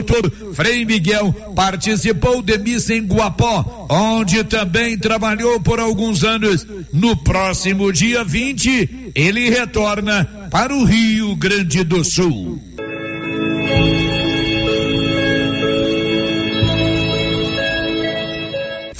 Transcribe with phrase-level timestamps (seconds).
[0.00, 6.64] todo, Frei Miguel participou de missa em Guapó, onde também trabalhou por alguns anos.
[6.92, 12.60] No próximo dia 20, ele retorna para o Rio Grande do Sul.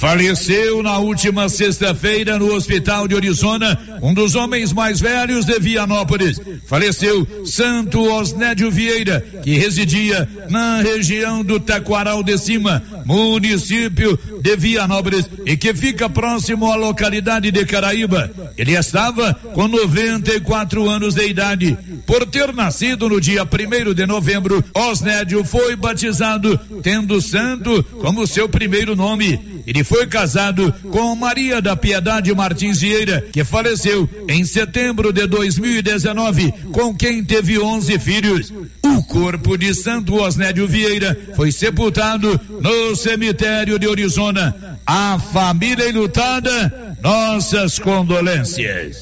[0.03, 6.41] Faleceu na última sexta-feira no hospital de Orizona um dos homens mais velhos de Vianópolis.
[6.65, 15.25] Faleceu Santo Osnédio Vieira, que residia na região do Taquaral de Cima, município de Vianópolis
[15.45, 18.29] e que fica próximo à localidade de Caraíba.
[18.57, 21.77] Ele estava com 94 anos de idade.
[22.05, 28.49] Por ter nascido no dia 1 de novembro, Osnédio foi batizado, tendo Santo como seu
[28.49, 29.52] primeiro nome.
[29.65, 36.51] Ele foi casado com Maria da Piedade Martins Vieira, que faleceu em setembro de 2019,
[36.71, 38.53] com quem teve 11 filhos.
[38.83, 44.79] O corpo de Santo Osnédio Vieira foi sepultado no cemitério de Arizona.
[44.85, 49.01] A família enlutada, nossas condolências.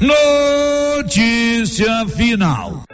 [0.00, 2.84] Notícia final.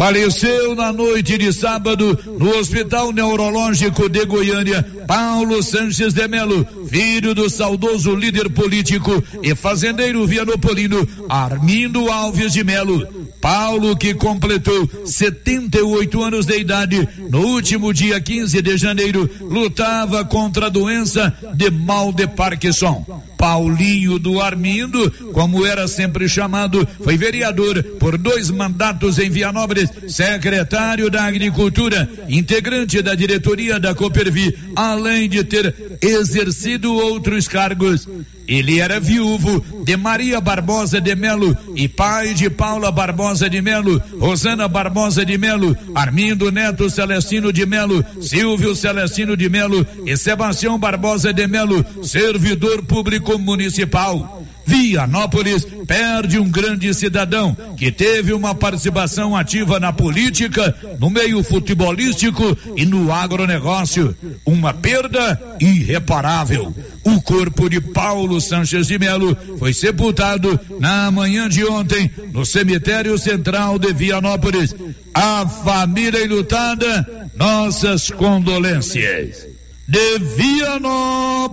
[0.00, 7.34] Faleceu na noite de sábado no Hospital Neurológico de Goiânia Paulo Sanches de Melo, filho
[7.34, 13.06] do saudoso líder político e fazendeiro vianopolino Armindo Alves de Melo.
[13.42, 20.66] Paulo, que completou 78 anos de idade no último dia 15 de janeiro, lutava contra
[20.66, 23.04] a doença de mal de Parkinson.
[23.40, 31.08] Paulinho do Armindo, como era sempre chamado, foi vereador por dois mandatos em Vianópolis, secretário
[31.08, 38.06] da Agricultura, integrante da diretoria da Coopervi, além de ter exercido outros cargos.
[38.50, 44.02] Ele era viúvo de Maria Barbosa de Melo e pai de Paula Barbosa de Melo,
[44.18, 50.76] Rosana Barbosa de Melo, Armindo Neto Celestino de Melo, Silvio Celestino de Melo e Sebastião
[50.80, 54.42] Barbosa de Melo, servidor público municipal.
[54.70, 62.56] Vianópolis perde um grande cidadão que teve uma participação ativa na política, no meio futebolístico
[62.76, 64.16] e no agronegócio.
[64.46, 66.72] Uma perda irreparável.
[67.02, 73.18] O corpo de Paulo Sanches de Melo foi sepultado na manhã de ontem no cemitério
[73.18, 74.72] central de Vianópolis.
[75.12, 79.48] A família enlutada, nossas condolências.
[79.88, 81.50] De Vianópolis,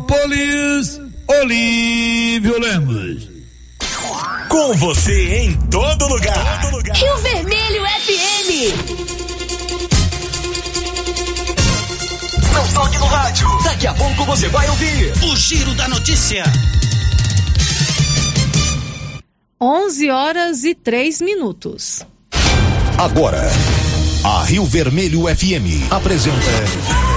[1.28, 3.28] Olívio Lemos.
[4.48, 6.62] Com você em todo lugar.
[6.62, 6.96] Todo lugar.
[6.96, 8.50] Rio Vermelho FM.
[12.54, 13.46] Não toque no rádio.
[13.64, 16.46] Daqui a pouco você vai ouvir o Giro da Notícia.
[19.60, 22.04] 11 horas e 3 minutos.
[22.98, 23.42] Agora,
[24.24, 27.17] a Rio Vermelho FM apresenta.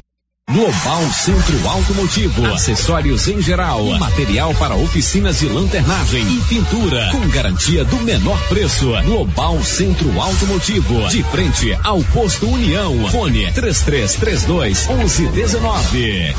[0.51, 7.85] Global Centro Automotivo, acessórios em geral, material para oficinas de lanternagem e pintura, com garantia
[7.85, 8.91] do menor preço.
[9.05, 13.09] Global Centro Automotivo, de frente ao posto União.
[13.09, 16.35] Fone 3332 1119.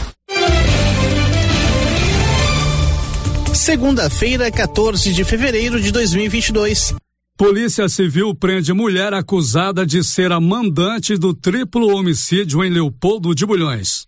[3.54, 6.94] Segunda-feira, 14 de fevereiro de 2022.
[7.42, 13.44] Polícia Civil prende mulher acusada de ser a mandante do triplo homicídio em Leopoldo de
[13.44, 14.06] Bulhões.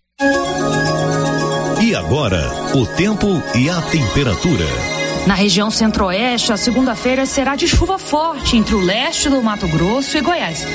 [1.83, 2.41] E agora,
[2.73, 4.94] o tempo e a temperatura.
[5.25, 10.15] Na região centro-oeste, a segunda-feira será de chuva forte entre o leste do Mato Grosso
[10.15, 10.65] e Goiás.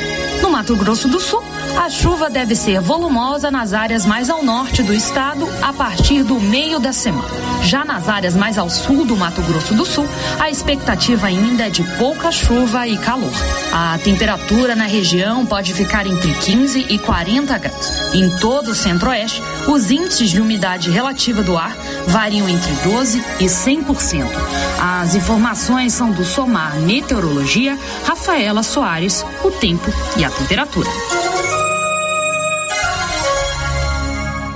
[0.42, 1.42] No Mato Grosso do Sul,
[1.78, 6.40] a chuva deve ser volumosa nas áreas mais ao norte do estado a partir do
[6.40, 7.28] meio da semana.
[7.62, 10.08] Já nas áreas mais ao sul do Mato Grosso do Sul,
[10.40, 13.30] a expectativa ainda é de pouca chuva e calor.
[13.72, 18.14] A temperatura na região pode ficar entre 15 e 40 graus.
[18.14, 21.76] Em todo o centro-oeste, os índices de umidade relativa do ar
[22.08, 24.39] variam entre 12 e 100%.
[24.80, 30.88] As informações são do Somar Meteorologia, Rafaela Soares, o tempo e a temperatura.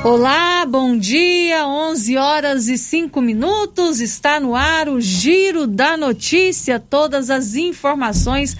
[0.04, 6.78] Olá, bom dia, 11 horas e 5 minutos, está no ar o Giro da Notícia,
[6.78, 8.54] todas as informações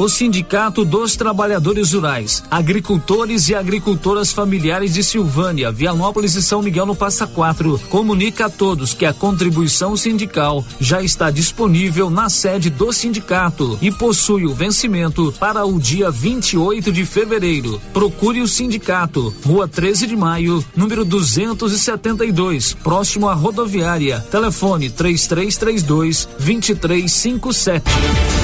[0.00, 6.84] O Sindicato dos Trabalhadores Rurais, Agricultores e Agricultoras Familiares de Silvânia, Vianópolis e São Miguel
[6.84, 12.70] no Passa Quatro, comunica a todos que a contribuição sindical já está disponível na sede
[12.70, 17.80] do sindicato e possui o vencimento para o dia 28 de fevereiro.
[17.92, 24.18] Procure o sindicato, Rua 13 de Maio, número 272, próximo à rodoviária.
[24.28, 28.43] Telefone 3332 2357.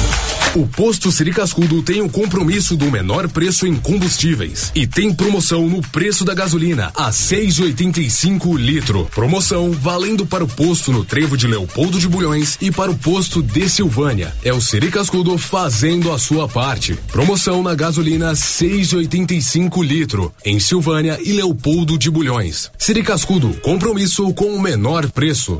[0.53, 5.13] O posto Siri Cascudo tem o um compromisso do menor preço em combustíveis e tem
[5.13, 9.07] promoção no preço da gasolina a 6,85 o litro.
[9.15, 13.41] Promoção valendo para o posto no Trevo de Leopoldo de Bulhões e para o posto
[13.41, 14.33] de Silvânia.
[14.43, 16.99] É o Siri Cascudo fazendo a sua parte.
[17.13, 22.69] Promoção na gasolina 6,85 litro em Silvânia e Leopoldo de Bulhões.
[22.77, 25.59] Siri Cascudo, compromisso com o menor preço.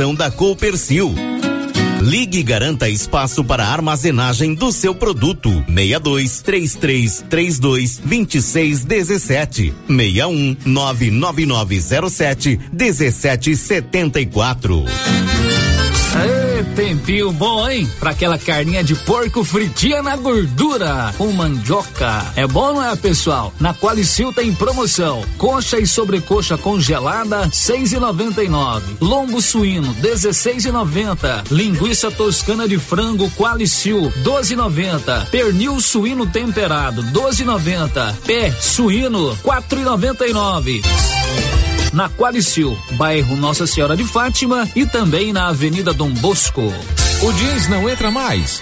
[0.15, 1.13] da Coopercil.
[2.01, 5.51] Ligue e garanta espaço para armazenagem do seu produto.
[5.67, 14.85] 62 33 32 26 17 61 99907 1774.
[16.63, 17.89] Tempinho bom, hein?
[17.99, 22.25] Pra aquela carninha de porco fritinha na gordura, com mandioca.
[22.35, 23.53] É bom, não é, pessoal?
[23.59, 25.23] Na Qualicil tem promoção.
[25.37, 28.97] Coxa e sobrecoxa congelada, seis e noventa e nove.
[29.01, 31.43] Lombo suíno, dezesseis e noventa.
[31.51, 35.27] Linguiça toscana de frango Qualicil, doze e noventa.
[35.31, 38.17] Pernil suíno temperado, doze e noventa.
[38.25, 40.81] Pé suíno, quatro e noventa e nove
[41.93, 46.61] na Qualicil, bairro Nossa Senhora de Fátima e também na Avenida Dom Bosco.
[46.61, 48.61] O jeans não entra mais.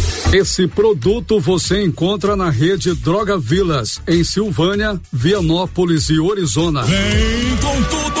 [0.33, 6.83] Esse produto você encontra na rede Droga Vilas, em Silvânia, Vianópolis e Orizona.
[6.83, 8.20] Vem com tudo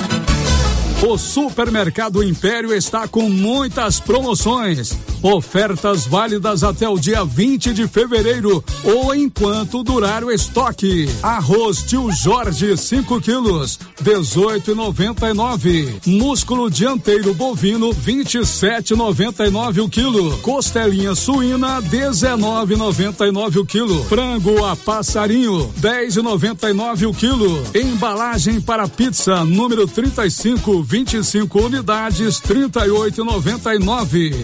[1.03, 4.95] O Supermercado Império está com muitas promoções.
[5.23, 11.09] Ofertas válidas até o dia 20 de fevereiro ou enquanto durar o estoque.
[11.23, 16.05] Arroz Tio Jorge 5 quilos, 18,99.
[16.05, 20.37] Músculo dianteiro bovino 27,99 o quilo.
[20.37, 24.03] Costelinha suína 19,99 o quilo.
[24.05, 27.63] Frango a passarinho 10,99 o quilo.
[27.73, 34.35] Embalagem para pizza número 35 25 unidades, 38,99.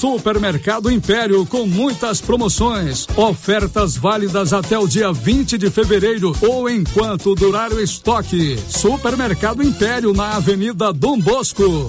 [0.00, 7.36] Supermercado Império com muitas promoções, ofertas válidas até o dia 20 de fevereiro ou enquanto
[7.36, 8.58] durar o estoque.
[8.68, 11.88] Supermercado Império na Avenida Dom Bosco.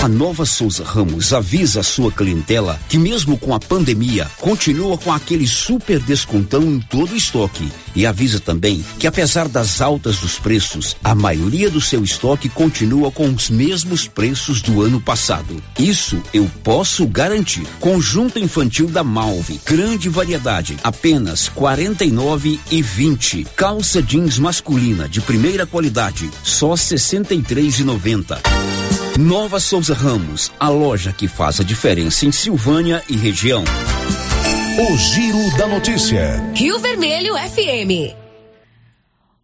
[0.00, 5.12] A Nova Souza Ramos avisa a sua clientela que mesmo com a pandemia, continua com
[5.12, 7.68] aquele super descontão em todo o estoque.
[7.96, 13.10] E avisa também que apesar das altas dos preços, a maioria do seu estoque continua
[13.10, 15.60] com os mesmos preços do ano passado.
[15.76, 17.66] Isso eu posso garantir.
[17.80, 23.44] Conjunto infantil da Malve, grande variedade, apenas quarenta e nove e vinte.
[23.56, 28.40] Calça jeans masculina de primeira qualidade, só sessenta e três e noventa.
[29.18, 33.64] Nova Souza Ramos, a loja que faz a diferença em Silvânia e região.
[34.78, 36.40] O Giro da Notícia.
[36.54, 38.14] Rio Vermelho FM.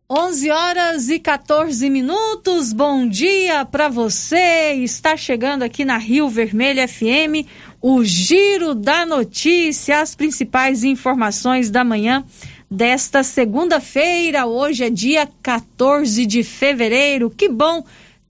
[0.09, 2.73] 11 horas e 14 minutos.
[2.73, 4.75] Bom dia para você.
[4.75, 7.45] Está chegando aqui na Rio Vermelho FM
[7.83, 12.25] o Giro da Notícia, as principais informações da manhã
[12.71, 14.47] desta segunda-feira.
[14.47, 17.28] Hoje é dia 14 de fevereiro.
[17.28, 17.85] Que bom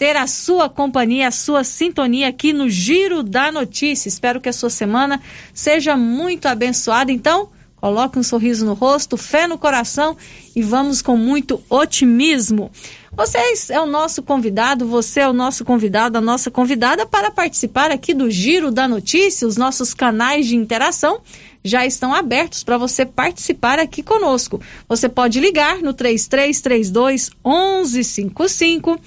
[0.04, 4.06] ter a sua companhia, a sua sintonia aqui no Giro da Notícia.
[4.06, 5.18] Espero que a sua semana
[5.54, 7.11] seja muito abençoada.
[7.11, 10.14] Então, coloque um sorriso no rosto, fé no coração
[10.54, 12.70] e vamos com muito otimismo.
[13.12, 13.38] Você
[13.70, 18.12] é o nosso convidado, você é o nosso convidado, a nossa convidada para participar aqui
[18.12, 19.49] do Giro da Notícia.
[19.49, 21.23] Os nossos canais de interação
[21.64, 24.61] já estão abertos para você participar aqui conosco.
[24.87, 29.00] Você pode ligar no 3332 1155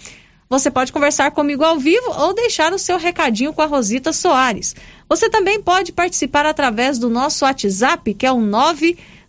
[0.49, 4.73] você pode conversar comigo ao vivo ou deixar o seu recadinho com a Rosita Soares.
[5.09, 8.39] Você também pode participar através do nosso WhatsApp, que é o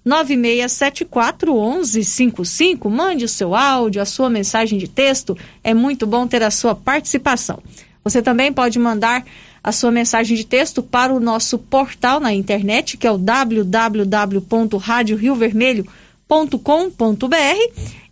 [0.07, 2.89] 996741155.
[2.89, 5.37] Mande o seu áudio, a sua mensagem de texto.
[5.65, 7.61] É muito bom ter a sua participação.
[8.05, 9.25] Você também pode mandar
[9.63, 16.08] a sua mensagem de texto para o nosso portal na internet, que é o www.radioriovermelho.com
[16.29, 17.35] com.br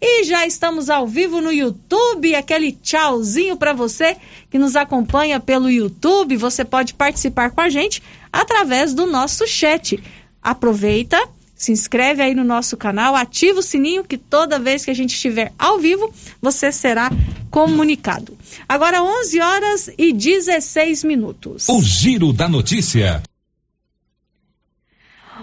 [0.00, 4.16] e já estamos ao vivo no YouTube, aquele tchauzinho para você
[4.50, 10.02] que nos acompanha pelo YouTube, você pode participar com a gente através do nosso chat.
[10.42, 11.22] Aproveita,
[11.54, 15.14] se inscreve aí no nosso canal, ativa o sininho que toda vez que a gente
[15.14, 17.10] estiver ao vivo, você será
[17.50, 18.36] comunicado.
[18.66, 21.68] Agora 11 horas e 16 minutos.
[21.68, 23.22] O Giro da Notícia.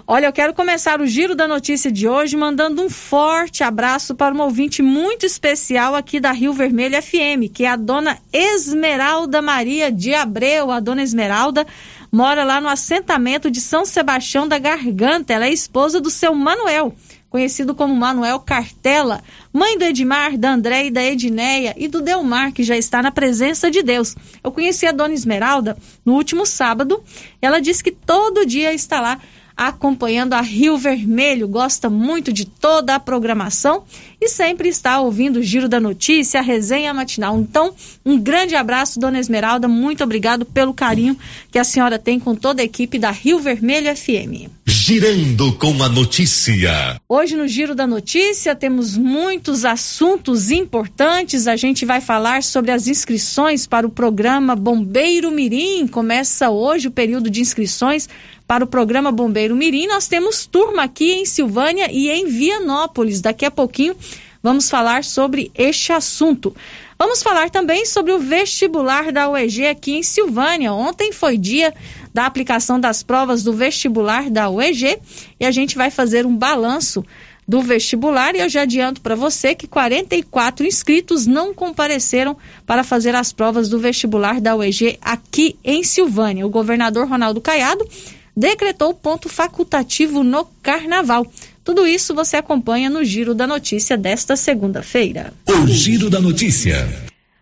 [0.06, 4.34] Olha, eu quero começar o giro da notícia de hoje mandando um forte abraço para
[4.34, 9.90] uma ouvinte muito especial aqui da Rio Vermelho FM, que é a dona Esmeralda Maria
[9.90, 10.70] de Abreu.
[10.70, 11.66] A dona Esmeralda
[12.12, 15.32] mora lá no assentamento de São Sebastião da Garganta.
[15.32, 16.94] Ela é esposa do seu Manuel,
[17.30, 22.52] conhecido como Manuel Cartela, mãe do Edmar, da André e da Edneia e do Delmar,
[22.52, 24.14] que já está na presença de Deus.
[24.42, 27.02] Eu conheci a dona Esmeralda no último sábado.
[27.40, 29.18] Ela disse que todo dia está lá
[29.56, 33.84] acompanhando a Rio Vermelho, gosta muito de toda a programação
[34.24, 37.38] e sempre está ouvindo o Giro da Notícia, a resenha matinal.
[37.38, 41.16] Então, um grande abraço, dona Esmeralda, muito obrigado pelo carinho
[41.50, 44.50] que a senhora tem com toda a equipe da Rio Vermelho FM.
[44.66, 47.00] Girando com a notícia.
[47.06, 51.46] Hoje no Giro da Notícia temos muitos assuntos importantes.
[51.46, 55.86] A gente vai falar sobre as inscrições para o programa Bombeiro Mirim.
[55.86, 58.08] Começa hoje o período de inscrições
[58.46, 59.86] para o programa Bombeiro Mirim.
[59.86, 63.20] Nós temos turma aqui em Silvânia e em Vianópolis.
[63.20, 63.96] Daqui a pouquinho
[64.44, 66.54] vamos falar sobre este assunto.
[66.98, 70.70] Vamos falar também sobre o vestibular da UEG aqui em Silvânia.
[70.74, 71.72] Ontem foi dia
[72.12, 74.98] da aplicação das provas do vestibular da UEG
[75.40, 77.02] e a gente vai fazer um balanço
[77.48, 83.14] do vestibular e eu já adianto para você que 44 inscritos não compareceram para fazer
[83.14, 86.46] as provas do vestibular da UEG aqui em Silvânia.
[86.46, 87.88] O governador Ronaldo Caiado
[88.36, 91.26] decretou ponto facultativo no carnaval.
[91.64, 95.32] Tudo isso você acompanha no Giro da Notícia desta segunda-feira.
[95.48, 96.86] O Giro da Notícia.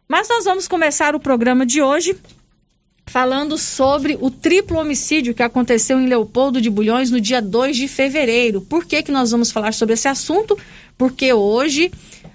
[0.08, 2.16] Mas nós vamos começar o programa de hoje
[3.04, 7.88] falando sobre o triplo homicídio que aconteceu em Leopoldo de Bulhões no dia 2 de
[7.88, 8.60] fevereiro.
[8.60, 10.56] Por que, que nós vamos falar sobre esse assunto?
[10.96, 11.90] Porque hoje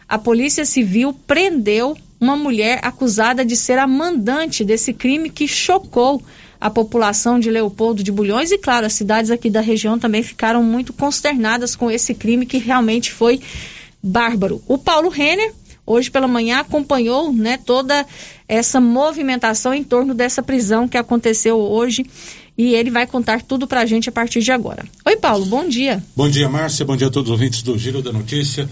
[0.09, 6.21] a Polícia Civil prendeu uma mulher acusada de ser a mandante desse crime que chocou
[6.59, 10.63] a população de Leopoldo de Bulhões e, claro, as cidades aqui da região também ficaram
[10.63, 13.39] muito consternadas com esse crime que realmente foi
[14.01, 14.61] bárbaro.
[14.67, 15.53] O Paulo Renner,
[15.85, 18.05] hoje pela manhã, acompanhou né, toda
[18.47, 22.05] essa movimentação em torno dessa prisão que aconteceu hoje
[22.57, 24.83] e ele vai contar tudo para a gente a partir de agora.
[25.05, 26.03] Oi, Paulo, bom dia.
[26.15, 28.67] Bom dia, Márcia, bom dia a todos os ouvintes do Giro da Notícia.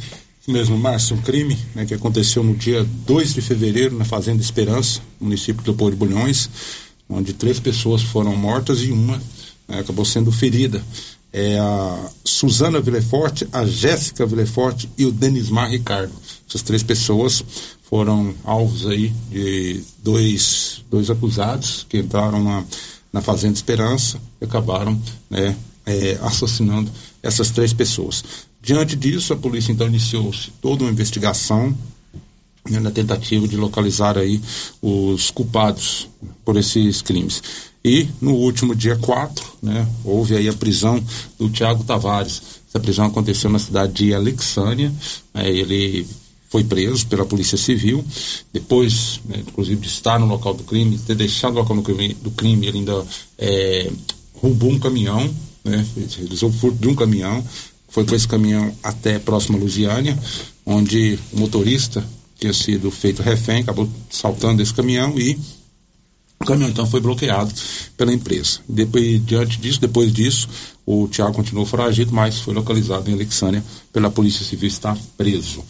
[0.47, 5.01] Mesmo, Márcia, um crime né, que aconteceu no dia 2 de fevereiro na Fazenda Esperança,
[5.19, 6.49] município de Leopoldo de Bulhões
[7.09, 9.21] onde três pessoas foram mortas e uma
[9.67, 10.83] né, acabou sendo ferida.
[11.31, 16.13] é a Suzana Villeforte, a Jéssica Villeforte e o Denismar Ricardo.
[16.47, 17.43] Essas três pessoas
[17.83, 22.63] foram alvos aí de dois, dois acusados que entraram na,
[23.11, 26.91] na Fazenda Esperança e acabaram né, é, assassinando
[27.21, 28.23] essas três pessoas.
[28.61, 31.75] Diante disso, a polícia então iniciou toda uma investigação
[32.69, 34.41] né, na tentativa de localizar aí
[34.81, 36.07] os culpados
[36.43, 37.41] por esses crimes.
[37.83, 41.03] E no último dia 4, né, houve aí a prisão
[41.37, 42.41] do Tiago Tavares.
[42.67, 44.91] Essa prisão aconteceu na cidade de Alexânia.
[45.33, 46.07] Né, ele
[46.49, 48.03] foi preso pela Polícia Civil.
[48.51, 52.15] Depois, né, inclusive, de estar no local do crime, ter deixado o local do crime,
[52.15, 53.05] do crime ele ainda
[53.37, 53.91] é,
[54.33, 55.29] roubou um caminhão,
[55.63, 55.85] né,
[56.17, 57.45] realizou o furto de um caminhão.
[57.87, 60.17] Foi com esse caminhão até próximo a Lusiânia,
[60.65, 62.03] onde o motorista
[62.39, 65.37] tinha sido feito refém, acabou saltando esse caminhão e
[66.39, 67.51] o caminhão então foi bloqueado
[67.97, 68.59] pela empresa.
[68.67, 70.47] Depois, diante disso, depois disso,
[70.85, 75.63] o Tiago continuou foragido, mas foi localizado em Alexânia pela Polícia Civil, está preso.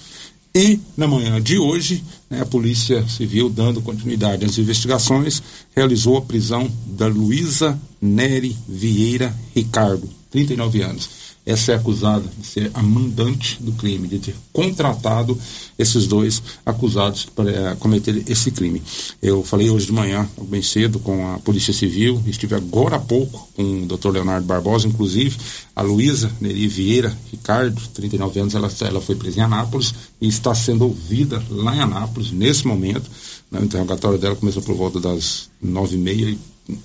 [0.54, 5.44] E na manhã de hoje, né, a Polícia Civil, dando continuidade às investigações,
[5.76, 12.72] realizou a prisão da Luísa Nery Vieira Ricardo, 39 anos essa é acusada de ser
[12.74, 15.38] a mandante do crime, de ter contratado
[15.78, 18.82] esses dois acusados para eh, cometer esse crime.
[19.22, 23.48] Eu falei hoje de manhã, bem cedo, com a Polícia Civil, estive agora há pouco
[23.56, 24.10] com o Dr.
[24.10, 25.38] Leonardo Barbosa, inclusive
[25.76, 30.56] a Luísa Neri Vieira Ricardo, 39 anos, ela, ela foi presa em Anápolis e está
[30.56, 33.10] sendo ouvida lá em Anápolis nesse momento.
[33.52, 36.36] Né, o interrogatório dela começou por volta das nove e meia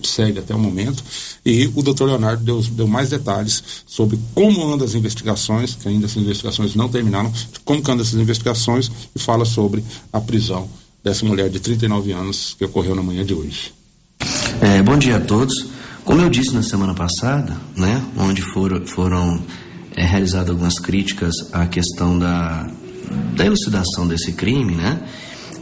[0.02, 1.02] segue até o momento.
[1.44, 6.06] E o doutor Leonardo deu, deu, mais detalhes sobre como andam as investigações, que ainda
[6.06, 7.32] essas investigações não terminaram,
[7.64, 10.68] como andam essas investigações e fala sobre a prisão
[11.02, 13.72] dessa mulher de 39 anos que ocorreu na manhã de hoje.
[14.60, 15.66] É, bom dia a todos.
[16.04, 19.42] Como eu disse na semana passada, né, onde foram, foram
[19.96, 22.70] é, realizadas algumas críticas à questão da,
[23.34, 25.02] da elucidação desse crime, né,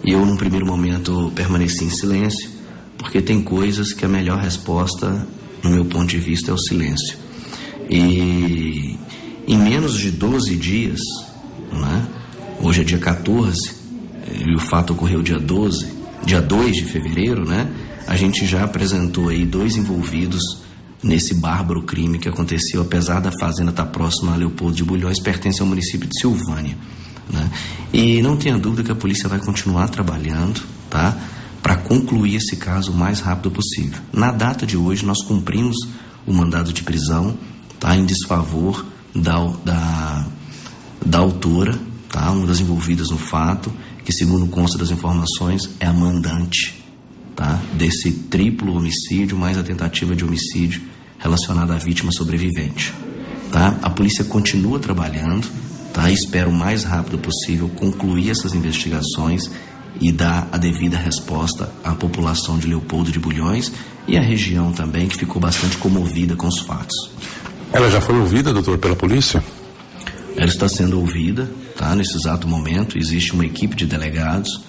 [0.05, 2.58] e eu, num primeiro momento, permaneci em silêncio
[2.99, 5.27] porque tem coisas que a melhor resposta,
[5.63, 7.17] no meu ponto de vista, é o silêncio.
[7.89, 8.99] E
[9.47, 11.01] em menos de 12 dias,
[11.73, 12.07] né,
[12.61, 13.57] hoje é dia 14,
[14.45, 15.87] e o fato ocorreu dia 12,
[16.25, 17.73] dia 2 de fevereiro, né,
[18.07, 20.43] a gente já apresentou aí dois envolvidos
[21.03, 25.61] nesse bárbaro crime que aconteceu, apesar da fazenda estar próxima a Leopoldo de Bulhões, pertence
[25.61, 26.77] ao município de Silvânia.
[27.31, 27.51] Né?
[27.93, 31.17] E não tenha dúvida que a polícia vai continuar trabalhando, tá?
[31.63, 34.01] Para concluir esse caso o mais rápido possível.
[34.13, 35.77] Na data de hoje, nós cumprimos
[36.27, 37.37] o mandado de prisão
[37.79, 40.27] tá, em desfavor da, da,
[41.05, 43.73] da autora, tá, uma das envolvidas no fato,
[44.05, 46.83] que, segundo consta das informações, é a mandante
[47.35, 50.83] tá, desse triplo homicídio, mais a tentativa de homicídio
[51.19, 52.95] relacionada à vítima sobrevivente.
[53.53, 53.77] Tá?
[53.83, 55.49] A polícia continua trabalhando,
[55.93, 56.11] tá?
[56.11, 59.51] espero o mais rápido possível concluir essas investigações
[60.01, 63.73] e dar a devida resposta à população de Leopoldo de Bulhões
[64.07, 67.11] e à região também, que ficou bastante comovida com os fatos.
[67.73, 69.43] Ela já foi ouvida, doutor, pela polícia?
[70.37, 71.95] Ela está sendo ouvida, tá?
[71.95, 74.61] Nesse exato momento, existe uma equipe de delegados,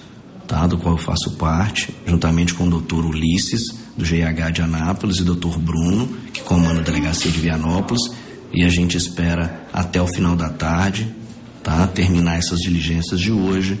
[0.46, 0.66] tá?
[0.66, 5.22] Do qual eu faço parte, juntamente com o doutor Ulisses, do GH de Anápolis, e
[5.22, 8.02] o doutor Bruno, que comanda a delegacia de Vianópolis,
[8.52, 11.14] e a gente espera até o final da tarde,
[11.62, 11.86] tá?
[11.86, 13.80] Terminar essas diligências de hoje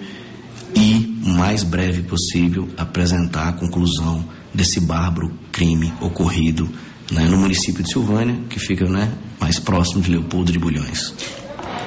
[0.74, 6.68] e, o mais breve possível, apresentar a conclusão desse bárbaro crime ocorrido
[7.10, 11.14] né, no município de Silvânia, que fica né, mais próximo de Leopoldo de Bulhões.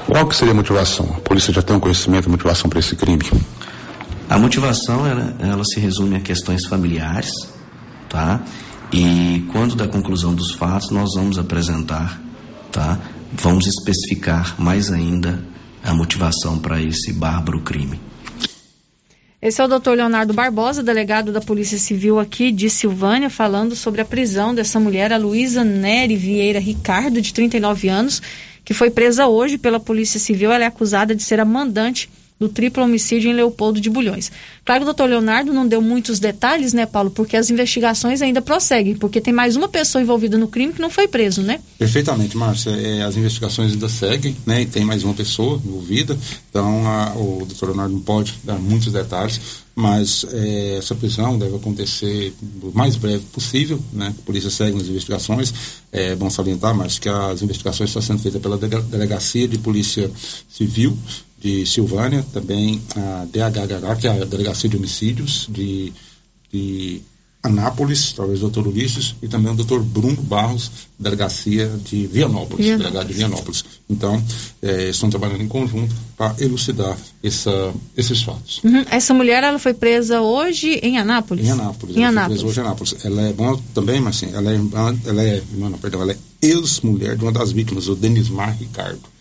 [0.05, 1.15] Qual que seria a motivação?
[1.17, 3.23] A polícia já tem um conhecimento da motivação para esse crime?
[4.29, 7.31] A motivação, ela, ela se resume a questões familiares,
[8.09, 8.41] tá?
[8.91, 12.21] E quando da conclusão dos fatos, nós vamos apresentar,
[12.71, 12.99] tá?
[13.31, 15.43] Vamos especificar mais ainda
[15.83, 17.99] a motivação para esse bárbaro crime.
[19.43, 23.99] Esse é o doutor Leonardo Barbosa, delegado da Polícia Civil aqui de Silvânia, falando sobre
[23.99, 28.21] a prisão dessa mulher, a Luísa Nery Vieira Ricardo, de 39 anos,
[28.63, 30.49] que foi presa hoje pela Polícia Civil.
[30.49, 34.31] Ela é acusada de ser a mandante do triplo homicídio em Leopoldo de Bulhões.
[34.65, 38.41] Claro que o doutor Leonardo não deu muitos detalhes, né, Paulo, porque as investigações ainda
[38.41, 41.59] prosseguem, porque tem mais uma pessoa envolvida no crime que não foi preso, né?
[41.77, 42.71] Perfeitamente, Márcia.
[42.71, 46.17] É, as investigações ainda seguem, né, e tem mais uma pessoa envolvida,
[46.49, 51.55] então a, o doutor Leonardo não pode dar muitos detalhes, mas é, essa prisão deve
[51.55, 54.13] acontecer o mais breve possível, né?
[54.17, 55.53] A polícia segue nas investigações.
[55.91, 60.11] É bom salientar, mas que as investigações estão sendo feitas pela Delegacia de Polícia
[60.47, 60.95] Civil
[61.43, 65.91] de Silvânia, também a DHH, que é a Delegacia de Homicídios de,
[66.51, 67.01] de
[67.43, 72.77] Anápolis, talvez o doutor Ulisses, e também o doutor Bruno Barros, delegacia de Vianópolis, Vianópolis.
[72.77, 73.65] delegado de Vianópolis.
[73.89, 74.23] Então,
[74.61, 78.61] eh, estão trabalhando em conjunto para elucidar essa, esses fatos.
[78.63, 78.85] Uhum.
[78.89, 81.45] Essa mulher ela foi presa hoje em Anápolis?
[81.45, 81.97] Em Anápolis.
[81.97, 82.41] Em ela foi Anápolis.
[82.41, 83.05] presa hoje em Anápolis.
[83.05, 83.35] Ela é
[83.73, 87.23] também, mas assim, ela é irmã, ela é, irmã, não, perdão, ela é ex-mulher de
[87.23, 89.12] uma das vítimas, o Denismar Ricardo.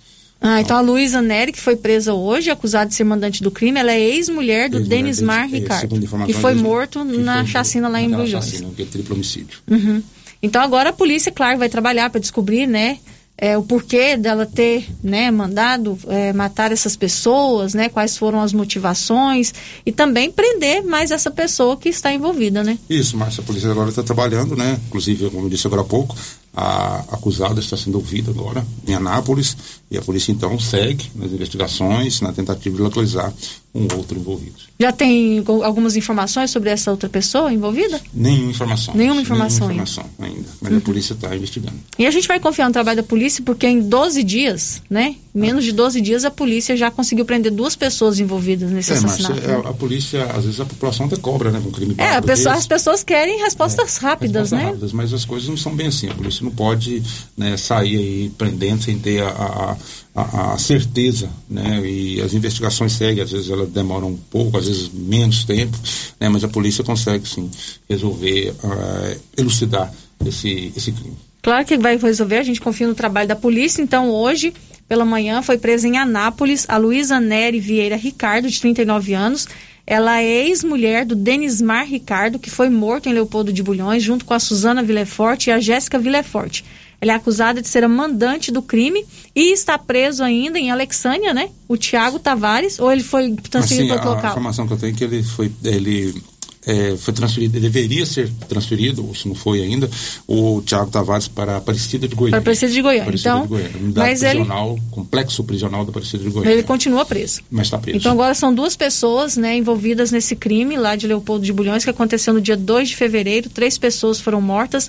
[0.43, 3.79] Ah, então a Luísa Neri, que foi presa hoje, acusada de ser mandante do crime,
[3.79, 8.01] ela é ex-mulher do Ex-mulher Denismar dele, é, Ricardo, que foi morto na chacina lá
[8.01, 8.47] em Brujões.
[8.47, 9.61] chacina, que é triplo homicídio.
[9.71, 10.03] Uhum.
[10.43, 12.99] Então agora a polícia, claro, vai trabalhar para descobrir, né,
[13.39, 18.53] é, o porquê dela ter, né, mandado é, matar essas pessoas, né, quais foram as
[18.53, 19.55] motivações
[19.87, 22.79] e também prender mais essa pessoa que está envolvida, né?
[22.91, 24.79] Isso, Márcia, a polícia agora está trabalhando, né?
[24.89, 26.17] Inclusive, como eu disse agora há pouco,
[26.55, 29.57] a acusada está sendo ouvida agora em Anápolis
[29.91, 33.33] e a polícia então segue nas investigações na tentativa de localizar
[33.75, 34.53] um outro envolvido.
[34.79, 37.99] Já tem algumas informações sobre essa outra pessoa envolvida?
[38.13, 38.95] Nenhuma informação.
[38.95, 39.91] Nenhuma informação Nenhuma ainda.
[39.91, 40.49] informação ainda.
[40.61, 41.77] Mas a polícia está investigando.
[41.99, 45.15] E a gente vai confiar no trabalho da polícia porque em 12 dias, né?
[45.35, 49.41] Menos de 12 dias a polícia já conseguiu prender duas pessoas envolvidas nesse É, assassinato.
[49.43, 49.63] é, né?
[49.65, 52.67] a, polícia, às vezes a população até cobra, né, com crime É, a pessoa- as
[52.67, 54.65] pessoas querem respostas rápidas, Respostas né?
[54.67, 56.11] rápidas, mas as coisas não são bem assim.
[56.11, 57.03] A polícia não pode
[57.37, 59.77] né, sair aí prendendo sem ter a,
[60.15, 61.81] a, a- certeza, né?
[61.87, 65.77] E as investigações seguem, às vezes elas demoram um pouco, às vezes menos tempo,
[66.21, 66.29] né?
[66.29, 67.51] Mas a polícia consegue sim
[67.89, 69.93] resolver, ah, elucidar
[70.27, 71.17] esse, esse crime.
[71.43, 73.83] Claro que vai resolver, a gente confia no trabalho da polícia.
[73.83, 74.55] Então, hoje,
[74.87, 79.49] pela manhã, foi presa em Anápolis a Luísa Nery Vieira Ricardo, de 39 anos.
[79.87, 84.33] Ela é ex-mulher do Denismar Ricardo, que foi morto em Leopoldo de Bulhões, junto com
[84.35, 86.65] a Suzana Villeforte e a Jéssica Villeforte.
[87.01, 91.35] Ela é acusada de ser a mandante do crime e está preso ainda em Alexânia,
[91.35, 91.51] né?
[91.67, 94.31] O Tiago Tavares, ou ele foi transferido Assim, para outro a local?
[94.31, 96.23] informação que eu tenho é que ele foi, ele
[96.65, 99.91] é, foi transferido, ele deveria ser transferido, ou se não foi ainda,
[100.29, 102.33] o Tiago Tavares para a Aparecida de Goiânia.
[102.33, 103.03] Para Aparecida de Goiânia.
[103.03, 103.93] Aparecida Então, de Goiânia.
[103.97, 106.53] Mas ele- prisional, complexo prisional da Aparecida de Goiânia.
[106.53, 107.41] Ele continua preso.
[107.51, 107.99] Mas está preso.
[107.99, 111.91] Então agora são duas pessoas né, envolvidas nesse crime lá de Leopoldo de Bulhões, que
[111.91, 113.51] aconteceu no dia 2 de fevereiro.
[113.51, 114.89] Três pessoas foram mortas.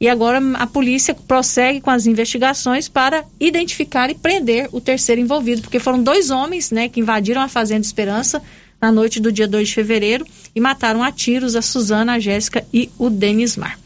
[0.00, 5.60] E agora a polícia prossegue com as investigações para identificar e prender o terceiro envolvido,
[5.60, 8.40] porque foram dois homens né, que invadiram a Fazenda Esperança
[8.80, 12.64] na noite do dia 2 de fevereiro e mataram a tiros a Suzana, a Jéssica
[12.72, 13.78] e o Denismar.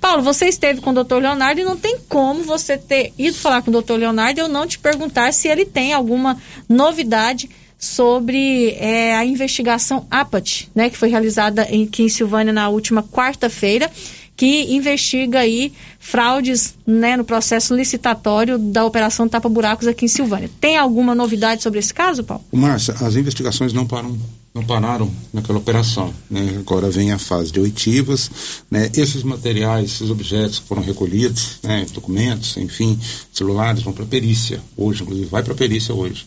[0.00, 1.16] Paulo, você esteve com o Dr.
[1.16, 3.94] Leonardo e não tem como você ter ido falar com o Dr.
[3.94, 10.06] Leonardo e eu não te perguntar se ele tem alguma novidade sobre é, a investigação
[10.10, 13.90] APAT, né, que foi realizada em, aqui em Silvânia na última quarta-feira,
[14.36, 20.50] que investiga aí fraudes né, no processo licitatório da Operação Tapa Buracos aqui em Silvânia.
[20.60, 22.44] Tem alguma novidade sobre esse caso, Paulo?
[22.52, 24.16] Márcia, as investigações não param,
[24.54, 26.12] não pararam naquela operação.
[26.30, 26.56] Né?
[26.58, 28.30] Agora vem a fase de oitivas.
[28.70, 28.90] Né?
[28.94, 31.86] Esses materiais, esses objetos que foram recolhidos, né?
[31.92, 32.98] documentos, enfim,
[33.32, 36.26] celulares, vão para a perícia hoje, inclusive vai para a perícia hoje.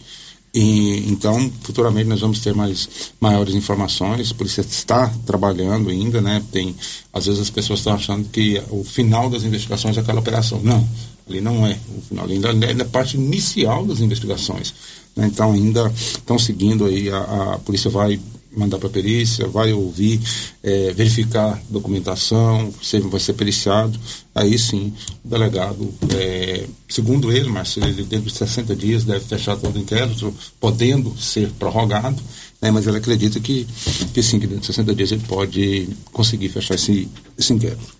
[0.54, 4.32] E, então, futuramente nós vamos ter mais maiores informações.
[4.32, 6.44] A polícia está trabalhando ainda, né?
[6.52, 6.76] Tem,
[7.14, 10.60] às vezes as pessoas estão achando que o final das investigações é aquela operação.
[10.64, 10.88] Não,
[11.28, 11.78] ali não é.
[11.98, 14.74] O final ainda é a parte inicial das investigações.
[15.16, 15.28] né?
[15.28, 17.10] Então, ainda estão seguindo aí.
[17.10, 18.20] A, a polícia vai
[18.60, 20.19] mandar para perícia, vai ouvir,
[20.63, 23.98] eh, verificar documentação, se vai ser periciado.
[24.36, 24.93] Aí sim,
[25.24, 29.80] o delegado, eh, segundo ele, mas ele dentro de 60 dias deve fechar todo o
[29.80, 32.22] inquérito, podendo ser prorrogado,
[32.62, 33.65] né, mas ele acredita que,
[34.13, 38.00] que sim, que dentro de 60 dias ele pode conseguir fechar esse, esse inquérito.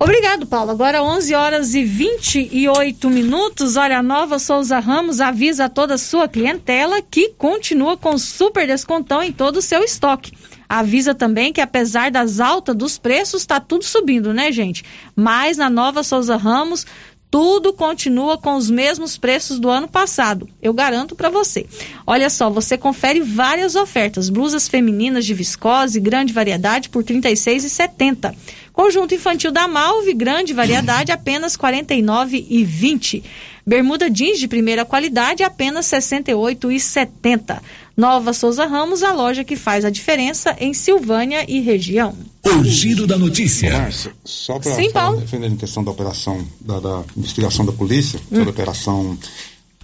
[0.00, 0.70] Obrigado, Paulo.
[0.70, 3.76] Agora 11 horas e 28 minutos.
[3.76, 8.64] Olha, a Nova Souza Ramos avisa a toda a sua clientela que continua com super
[8.64, 10.32] descontão em todo o seu estoque.
[10.68, 14.84] Avisa também que apesar das altas dos preços, está tudo subindo, né, gente?
[15.16, 16.86] Mas na Nova Souza Ramos,
[17.30, 20.48] tudo continua com os mesmos preços do ano passado.
[20.62, 21.66] Eu garanto para você.
[22.06, 28.34] Olha só, você confere várias ofertas: blusas femininas de viscose, grande variedade por R$ 36,70.
[28.72, 33.22] Conjunto infantil da Malve, grande variedade, apenas R$ 49,20.
[33.68, 37.60] Bermuda jeans de primeira qualidade, apenas R$ 68,70.
[37.94, 42.14] Nova Souza Ramos, a loja que faz a diferença em Silvânia e região.
[42.46, 43.70] O giro da notícia.
[43.70, 45.20] Márcia, só para Sim, Paulo.
[45.20, 49.18] defender em questão da operação, da, da investigação da polícia, sobre a operação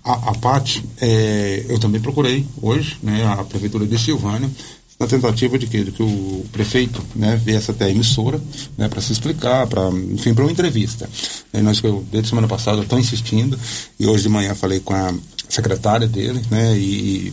[0.03, 4.51] a, a PAT, é, eu também procurei hoje né, a Prefeitura de Silvânia,
[4.99, 8.41] na tentativa de que, de que o prefeito né, viesse até a emissora
[8.79, 11.09] né, para se explicar, para enfim, para uma entrevista.
[11.53, 13.59] E nós, eu, desde semana passada, estou insistindo,
[13.99, 15.13] e hoje de manhã falei com a
[15.49, 17.33] secretária dele, né, e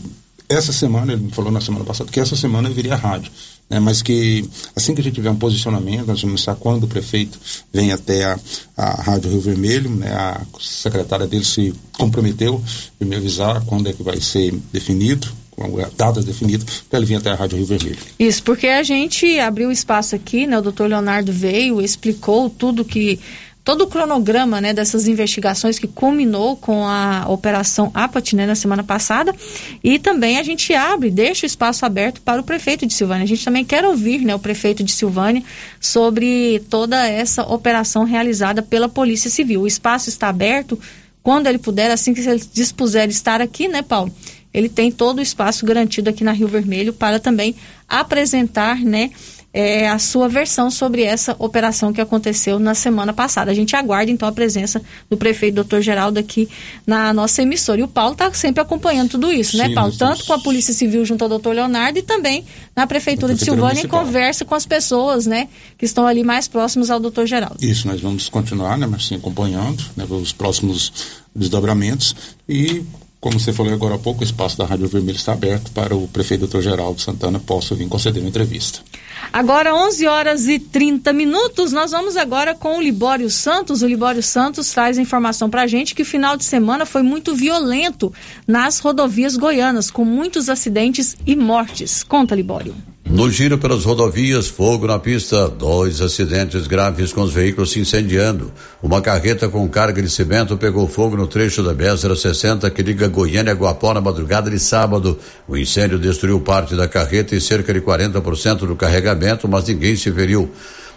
[0.50, 3.32] essa semana, ele me falou na semana passada que essa semana eu viria à rádio,
[3.69, 6.88] né, mas que assim que a gente tiver um posicionamento, nós vamos mostrar quando o
[6.88, 7.39] prefeito
[7.71, 8.39] vem até a,
[8.76, 12.62] a Rádio Rio Vermelho, né, a secretária dele se comprometeu
[13.00, 15.28] em me avisar quando é que vai ser definido,
[15.95, 17.97] datas definidas, para ele vir até a Rádio Rio Vermelho.
[18.17, 23.19] Isso, porque a gente abriu espaço aqui, né, o doutor Leonardo veio, explicou tudo que
[23.63, 28.84] todo o cronograma né, dessas investigações que culminou com a operação APAT né, na semana
[28.84, 29.36] passada
[29.84, 33.24] e também a gente abre, deixa o espaço aberto para o prefeito de Silvânia.
[33.24, 35.43] A gente também quer ouvir né, o prefeito de Silvânia
[35.80, 39.62] sobre toda essa operação realizada pela Polícia Civil.
[39.62, 40.80] O espaço está aberto
[41.21, 44.12] quando ele puder, assim que ele dispuser estar aqui, né, Paulo?
[44.53, 47.55] Ele tem todo o espaço garantido aqui na Rio Vermelho para também
[47.87, 49.11] apresentar, né,
[49.53, 53.51] é, a sua versão sobre essa operação que aconteceu na semana passada.
[53.51, 56.47] A gente aguarda então a presença do prefeito doutor Geraldo aqui
[56.87, 57.81] na nossa emissora.
[57.81, 59.93] E o Paulo está sempre acompanhando tudo isso, né, Sim, né, Paulo?
[59.97, 63.81] Tanto com a Polícia Civil junto ao doutor Leonardo e também na Prefeitura, de Silvânia
[63.81, 67.57] em conversa com as pessoas, né, que estão ali mais próximos ao doutor Geraldo.
[67.61, 70.93] Isso, nós vamos continuar, né, Marcinho, acompanhando né, os próximos
[71.35, 72.15] desdobramentos
[72.47, 72.83] e
[73.21, 76.07] como você falou agora há pouco, o espaço da Rádio Vermelho está aberto para o
[76.07, 78.79] prefeito doutor Geraldo Santana possa vir conceder uma entrevista.
[79.31, 83.84] Agora, 11 horas e 30 minutos, nós vamos agora com o Libório Santos.
[83.84, 87.36] O Libório Santos traz informação para a gente que o final de semana foi muito
[87.36, 88.12] violento
[88.47, 92.01] nas rodovias goianas, com muitos acidentes e mortes.
[92.03, 92.73] Conta, Libório.
[93.12, 98.54] No giro pelas rodovias, fogo na pista, dois acidentes graves com os veículos se incendiando.
[98.82, 103.52] Uma carreta com carga de cimento pegou fogo no trecho da BR-060 que liga Goiânia
[103.52, 105.19] a Guapó na madrugada de sábado.
[105.45, 110.10] O incêndio destruiu parte da carreta e cerca de 40% do carregamento, mas ninguém se
[110.10, 110.50] feriu.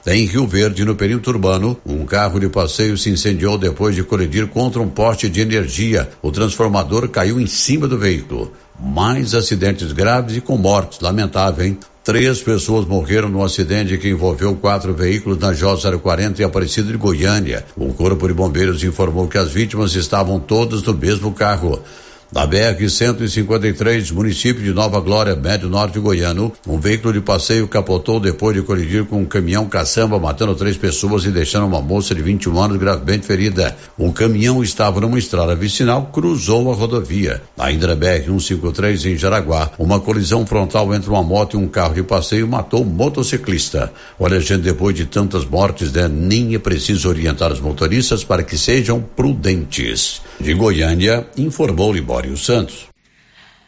[0.07, 4.47] Em Rio Verde, no perímetro urbano, um carro de passeio se incendiou depois de colidir
[4.47, 6.09] contra um poste de energia.
[6.23, 8.53] O transformador caiu em cima do veículo.
[8.79, 11.79] Mais acidentes graves e com mortes, lamentável, hein?
[12.05, 17.65] Três pessoas morreram no acidente que envolveu quatro veículos na J040 e Aparecido de Goiânia.
[17.75, 21.83] O Corpo de Bombeiros informou que as vítimas estavam todas no mesmo carro.
[22.35, 28.57] Na BR-153, município de Nova Glória, Médio Norte Goiano, um veículo de passeio capotou depois
[28.57, 32.61] de colidir com um caminhão caçamba, matando três pessoas e deixando uma moça de 21
[32.61, 33.77] anos gravemente ferida.
[33.97, 37.41] Um caminhão estava numa estrada vicinal, cruzou a rodovia.
[37.57, 42.03] Ainda na BR-153, em Jaraguá, uma colisão frontal entre uma moto e um carro de
[42.03, 43.93] passeio matou um motociclista.
[44.19, 48.59] Olha, gente, depois de tantas mortes, né, nem é preciso orientar os motoristas para que
[48.59, 50.21] sejam prudentes.
[50.41, 52.24] De Goiânia, informou Libório.
[52.25, 52.87] Mário Santos.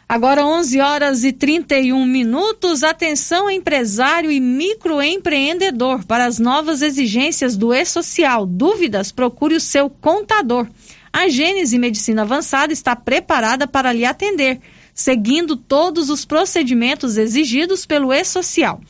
[0.09, 2.83] Agora 11 horas e 31 minutos.
[2.83, 8.47] Atenção, empresário e microempreendedor, para as novas exigências do E-Social.
[8.47, 9.11] Dúvidas?
[9.11, 10.67] Procure o seu contador.
[11.13, 14.59] A Gênese Medicina Avançada está preparada para lhe atender,
[14.91, 18.81] seguindo todos os procedimentos exigidos pelo E-Social.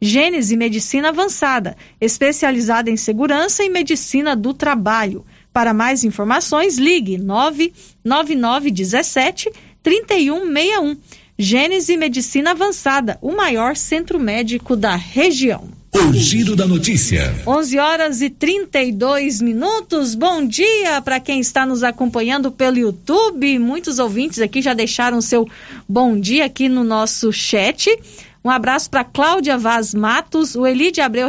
[0.00, 5.24] Gênese Medicina Avançada, especializada em segurança e medicina do trabalho.
[5.56, 9.50] Para mais informações, ligue 99917
[9.82, 10.98] 3161.
[11.38, 15.66] Gênese Medicina Avançada, o maior centro médico da região.
[15.94, 17.34] O giro da notícia.
[17.46, 20.14] 11 horas e 32 minutos.
[20.14, 23.58] Bom dia para quem está nos acompanhando pelo YouTube.
[23.58, 25.48] Muitos ouvintes aqui já deixaram seu
[25.88, 27.98] bom dia aqui no nosso chat.
[28.46, 31.26] Um abraço para Cláudia Vaz Matos, o Eli de Abreu,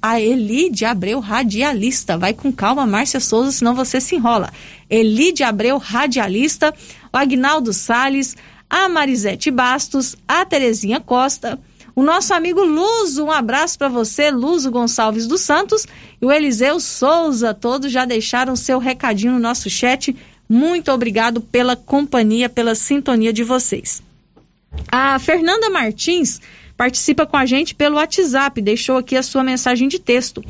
[0.00, 2.16] a Abreu Radialista.
[2.16, 4.48] Vai com calma, Márcia Souza, senão você se enrola.
[4.88, 6.72] Eli de Abreu Radialista,
[7.12, 8.36] o Agnaldo Sales,
[8.70, 11.58] a Marisete Bastos, a Terezinha Costa,
[11.96, 15.88] o nosso amigo Luzo, um abraço para você, Luzo Gonçalves dos Santos,
[16.22, 20.14] e o Eliseu Souza, todos já deixaram seu recadinho no nosso chat.
[20.48, 24.06] Muito obrigado pela companhia, pela sintonia de vocês.
[24.90, 26.40] A Fernanda Martins
[26.76, 30.44] participa com a gente pelo WhatsApp, deixou aqui a sua mensagem de texto.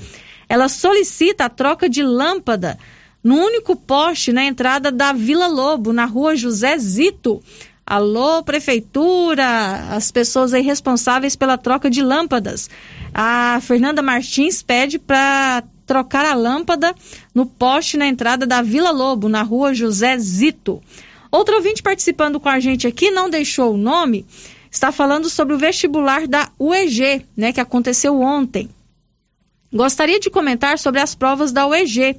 [0.49, 2.79] Ela solicita a troca de lâmpada
[3.23, 7.43] no único poste na entrada da Vila Lobo, na rua José Zito.
[7.85, 12.69] Alô, prefeitura, as pessoas aí responsáveis pela troca de lâmpadas.
[13.15, 16.95] A Fernanda Martins pede para trocar a lâmpada
[17.35, 20.83] no poste na entrada da Vila Lobo, na rua José Zito.
[21.31, 24.27] Outro ouvinte participando com a gente aqui, não deixou o nome,
[24.71, 28.69] está falando sobre o vestibular da UEG, né, que aconteceu ontem.
[29.73, 32.17] Gostaria de comentar sobre as provas da UEG,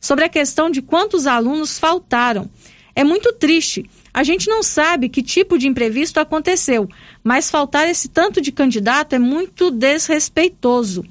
[0.00, 2.50] sobre a questão de quantos alunos faltaram.
[2.94, 3.84] É muito triste.
[4.12, 6.88] A gente não sabe que tipo de imprevisto aconteceu,
[7.22, 11.04] mas faltar esse tanto de candidato é muito desrespeitoso.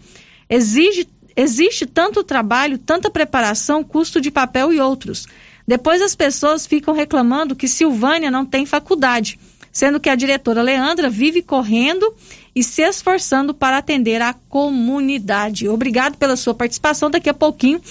[0.49, 5.27] Exige, existe tanto trabalho, tanta preparação, custo de papel e outros.
[5.67, 9.39] Depois as pessoas ficam reclamando que Silvânia não tem faculdade.
[9.71, 12.15] sendo que a diretora Leandra vive correndo
[12.55, 15.67] e se esforçando para atender a comunidade.
[15.67, 17.11] Obrigado pela sua participação.
[17.11, 17.81] Daqui a pouquinho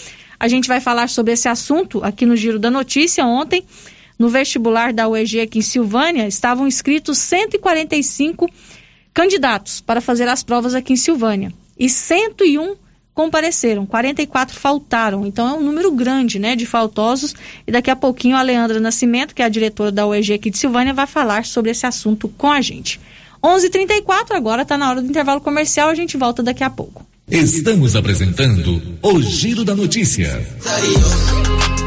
[0.40, 3.26] a gente vai falar sobre esse assunto aqui no Giro da Notícia.
[3.26, 3.64] Ontem,
[4.18, 8.51] no vestibular da UEG aqui em Silvânia, estavam inscritos 145
[9.12, 11.53] candidatos para fazer as provas aqui em Silvânia.
[11.78, 12.76] E 101
[13.14, 15.24] compareceram, 44 faltaram.
[15.24, 17.34] Então é um número grande, né, de faltosos.
[17.66, 20.58] E daqui a pouquinho a Leandra Nascimento, que é a diretora da UEG aqui de
[20.58, 23.00] Silvânia, vai falar sobre esse assunto com a gente.
[23.42, 27.06] 11:34 agora está na hora do intervalo comercial, a gente volta daqui a pouco.
[27.31, 30.47] Estamos apresentando o Giro da Notícia.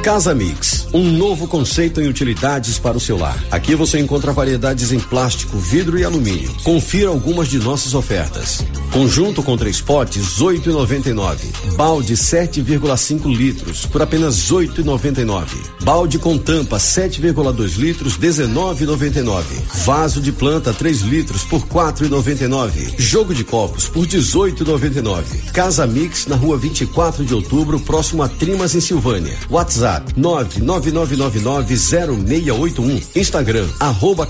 [0.07, 3.37] Casa Mix, um novo conceito em utilidades para o seu lar.
[3.51, 6.49] Aqui você encontra variedades em plástico, vidro e alumínio.
[6.63, 8.65] Confira algumas de nossas ofertas.
[8.91, 11.75] Conjunto com três potes, 8,99.
[11.75, 15.45] Balde 7,5 litros por apenas 8,99.
[15.83, 19.43] Balde com tampa 7,2 litros, 19,99.
[19.85, 22.97] Vaso de planta 3 litros por 4,99.
[22.97, 25.26] Jogo de copos por 18,99.
[25.53, 29.33] Casa Mix na rua 24 de outubro, próximo a Trimas em Silvânia.
[29.49, 33.03] WhatsApp WhatsApp 999990681.
[33.15, 34.27] Instagram arroba.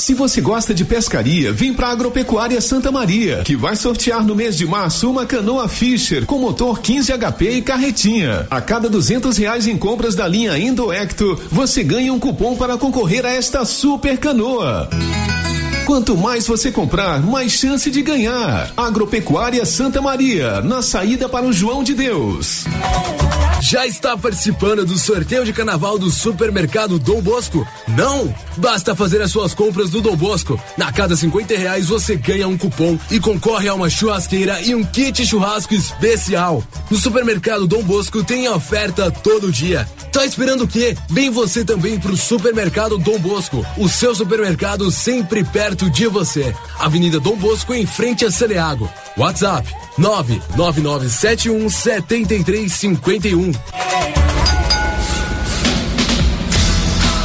[0.00, 4.56] Se você gosta de pescaria, vem para Agropecuária Santa Maria, que vai sortear no mês
[4.56, 8.46] de março uma canoa Fisher com motor 15 HP e carretinha.
[8.50, 13.26] A cada duzentos reais em compras da linha Indoecto, você ganha um cupom para concorrer
[13.26, 14.88] a esta super canoa.
[15.86, 18.72] Quanto mais você comprar, mais chance de ganhar.
[18.76, 22.64] Agropecuária Santa Maria, na saída para o João de Deus.
[23.60, 27.66] Já está participando do sorteio de carnaval do supermercado Dom Bosco?
[27.88, 28.34] Não?
[28.56, 30.60] Basta fazer as suas compras do Dom Bosco.
[30.76, 34.84] Na cada 50 reais você ganha um cupom e concorre a uma churrasqueira e um
[34.84, 36.62] kit churrasco especial.
[36.90, 39.88] No supermercado Dom Bosco tem oferta todo dia.
[40.12, 40.96] Tá esperando o quê?
[41.10, 43.66] Vem você também pro supermercado Dom Bosco.
[43.76, 46.54] O seu supermercado sempre perto perto de você.
[46.78, 48.90] Avenida Dom Bosco, em frente a Saneago.
[49.16, 49.68] WhatsApp
[49.98, 53.52] 99971 7351.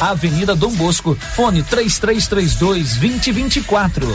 [0.00, 4.06] Avenida Dom Bosco, fone 3332 2024.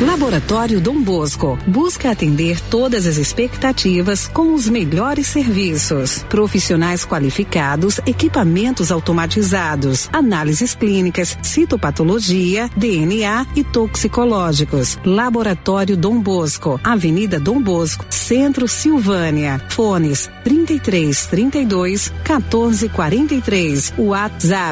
[0.00, 6.24] Laboratório Dom Bosco busca atender todas as expectativas com os melhores serviços.
[6.28, 14.98] Profissionais qualificados, equipamentos automatizados, análises clínicas, citopatologia, DNA e toxicológicos.
[15.04, 19.60] Laboratório Dom Bosco, Avenida Dom Bosco, Centro Silvânia.
[19.68, 23.92] Fones 33 32 14 43.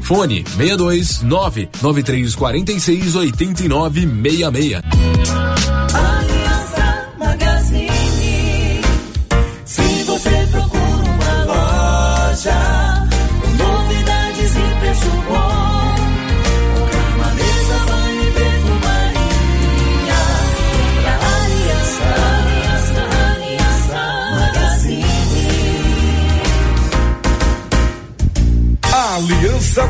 [0.00, 5.83] Fone 62 99346 8966.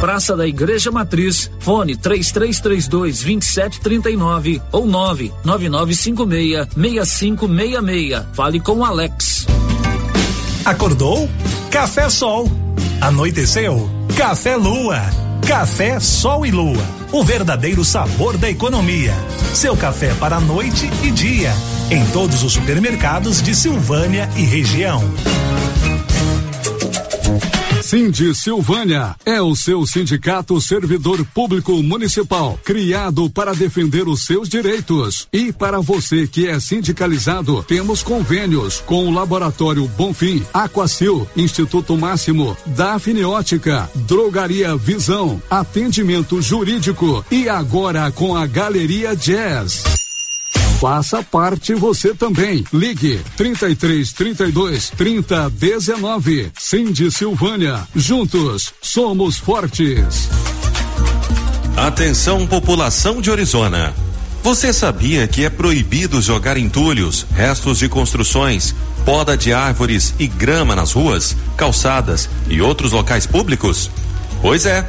[0.00, 8.22] Praça da Igreja Matriz, fone 3332 2739 ou 99956 6566.
[8.34, 9.46] Fale com Alex.
[10.64, 11.28] Acordou?
[11.70, 12.50] Café Sol.
[13.00, 13.88] Anoiteceu?
[14.16, 15.00] Café Lua.
[15.46, 16.82] Café Sol e Lua.
[17.12, 19.14] O verdadeiro sabor da economia.
[19.54, 21.52] Seu café para noite e dia.
[21.90, 25.02] Em todos os supermercados de Silvânia e região.
[27.82, 35.28] Cindy Silvânia é o seu sindicato servidor público municipal, criado para defender os seus direitos.
[35.32, 42.56] E para você que é sindicalizado, temos convênios com o Laboratório Bonfim, Aquacil, Instituto Máximo,
[42.66, 50.05] Dafniótica, Drogaria Visão, Atendimento Jurídico e agora com a Galeria Jazz.
[50.80, 52.62] Faça parte você também.
[52.70, 56.52] Ligue 33 32 30 19.
[56.58, 57.80] Cindy Silvânia.
[57.94, 60.28] Juntos somos fortes.
[61.76, 63.94] Atenção, população de Orizona.
[64.42, 68.74] Você sabia que é proibido jogar entulhos, restos de construções,
[69.04, 73.90] poda de árvores e grama nas ruas, calçadas e outros locais públicos?
[74.42, 74.88] Pois é.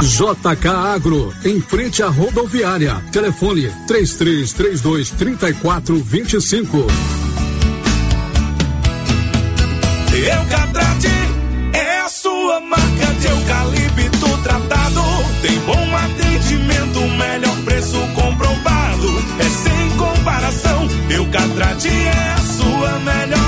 [0.00, 3.02] JK Agro, em frente à rodoviária.
[3.10, 6.86] Telefone 3332 3425.
[10.14, 11.08] Eucatrate
[11.72, 15.02] é a sua marca de eucalipto tratado.
[15.42, 19.08] Tem bom atendimento, melhor preço comprovado.
[19.40, 20.88] É sem comparação.
[21.10, 23.47] Eucatrate é a sua melhor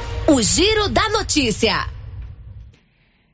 [0.33, 1.89] O Giro da Notícia.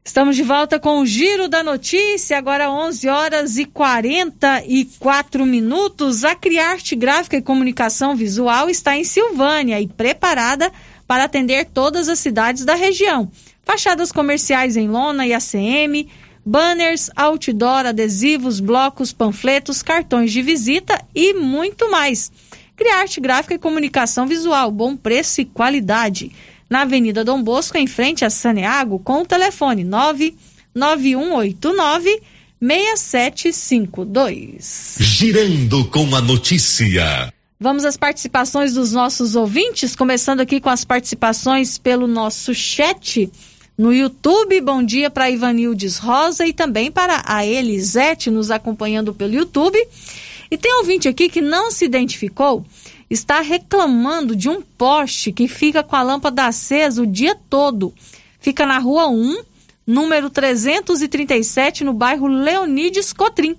[0.04, 6.24] Estamos de volta com o Giro da Notícia, agora 11 horas e 44 minutos.
[6.24, 10.74] A Criarte Gráfica e Comunicação Visual está em Silvânia e preparada
[11.06, 13.32] para atender todas as cidades da região.
[13.64, 16.10] Fachadas comerciais em lona e ACM,
[16.44, 22.32] banners, outdoor, adesivos, blocos, panfletos, cartões de visita e muito mais.
[22.76, 26.32] Criarte Gráfica e Comunicação Visual, bom preço e qualidade.
[26.70, 32.22] Na Avenida Dom Bosco, em frente a Saneago, com o telefone 99189
[32.60, 34.98] 6752.
[35.00, 37.32] Girando com a notícia.
[37.60, 43.32] Vamos às participações dos nossos ouvintes, começando aqui com as participações pelo nosso chat
[43.78, 44.60] no YouTube.
[44.62, 49.78] Bom dia para Ivanildes Rosa e também para a Elisete nos acompanhando pelo YouTube.
[50.50, 52.66] E tem ouvinte aqui que não se identificou,
[53.10, 57.94] está reclamando de um poste que fica com a lâmpada acesa o dia todo.
[58.40, 59.44] Fica na rua 1,
[59.86, 63.58] número 337, no bairro Leonides Cotrim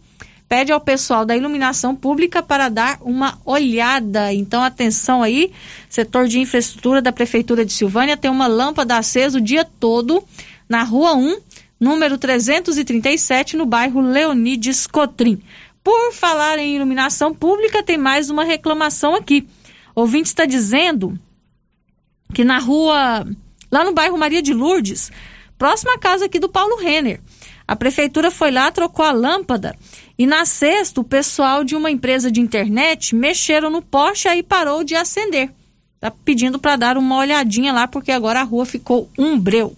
[0.49, 4.33] pede ao pessoal da iluminação pública para dar uma olhada.
[4.33, 5.53] Então, atenção aí,
[5.91, 10.25] setor de infraestrutura da Prefeitura de Silvânia tem uma lâmpada acesa o dia todo
[10.69, 11.39] na Rua 1,
[11.79, 15.41] número 337, no bairro Leonides Cotrim.
[15.83, 19.49] Por falar em iluminação pública, tem mais uma reclamação aqui.
[19.95, 21.19] O ouvinte está dizendo
[22.35, 23.27] que na rua,
[23.71, 25.11] lá no bairro Maria de Lourdes,
[25.57, 27.21] próxima à casa aqui do Paulo Renner,
[27.67, 29.77] a prefeitura foi lá, trocou a lâmpada
[30.19, 34.83] e na sexta, o pessoal de uma empresa de internet mexeram no poste e parou
[34.83, 35.49] de acender.
[36.01, 39.77] Tá pedindo para dar uma olhadinha lá, porque agora a rua ficou um breu.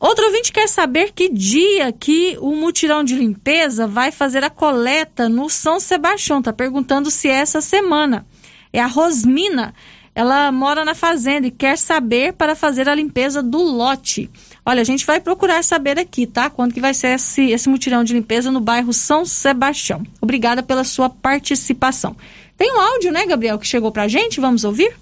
[0.00, 5.28] Outro ouvinte quer saber que dia que o mutirão de limpeza vai fazer a coleta
[5.28, 6.40] no São Sebastião.
[6.40, 8.24] Tá perguntando se é essa semana.
[8.72, 9.74] É a Rosmina.
[10.14, 14.30] Ela mora na fazenda e quer saber para fazer a limpeza do lote.
[14.64, 16.48] Olha, a gente vai procurar saber aqui, tá?
[16.48, 20.02] Quando que vai ser esse, esse mutirão de limpeza no bairro São Sebastião.
[20.18, 22.16] Obrigada pela sua participação.
[22.56, 24.40] Tem um áudio, né, Gabriel, que chegou pra gente?
[24.40, 24.96] Vamos ouvir?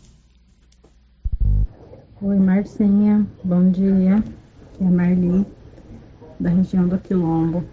[2.21, 3.25] Oi, Marcinha.
[3.45, 4.23] Bom dia.
[4.79, 5.47] Aqui é Marli,
[6.39, 7.65] da região do Quilombo.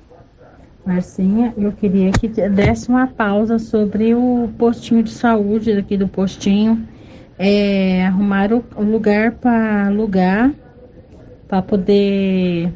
[0.84, 6.88] Marcinha, eu queria que desse uma pausa sobre o postinho de saúde daqui do postinho.
[7.38, 10.51] É, arrumar o lugar para alugar
[11.47, 12.74] para poder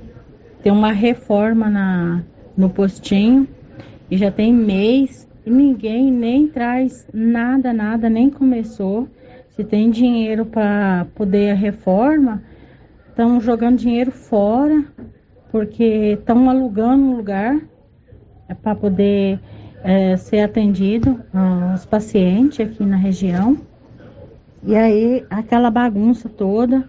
[0.61, 2.21] ter uma reforma na,
[2.55, 3.47] no postinho.
[4.11, 9.07] E já tem mês e ninguém nem traz nada, nada, nem começou.
[9.49, 12.43] Se tem dinheiro para poder a reforma,
[13.19, 14.81] estão jogando dinheiro fora,
[15.51, 17.59] porque estão alugando um lugar
[18.47, 19.41] é para poder
[19.83, 21.19] é, ser atendido
[21.75, 23.57] os pacientes aqui na região.
[24.63, 26.87] E aí aquela bagunça toda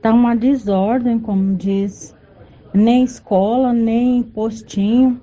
[0.00, 2.14] tá uma desordem, como diz,
[2.72, 5.20] nem escola, nem postinho,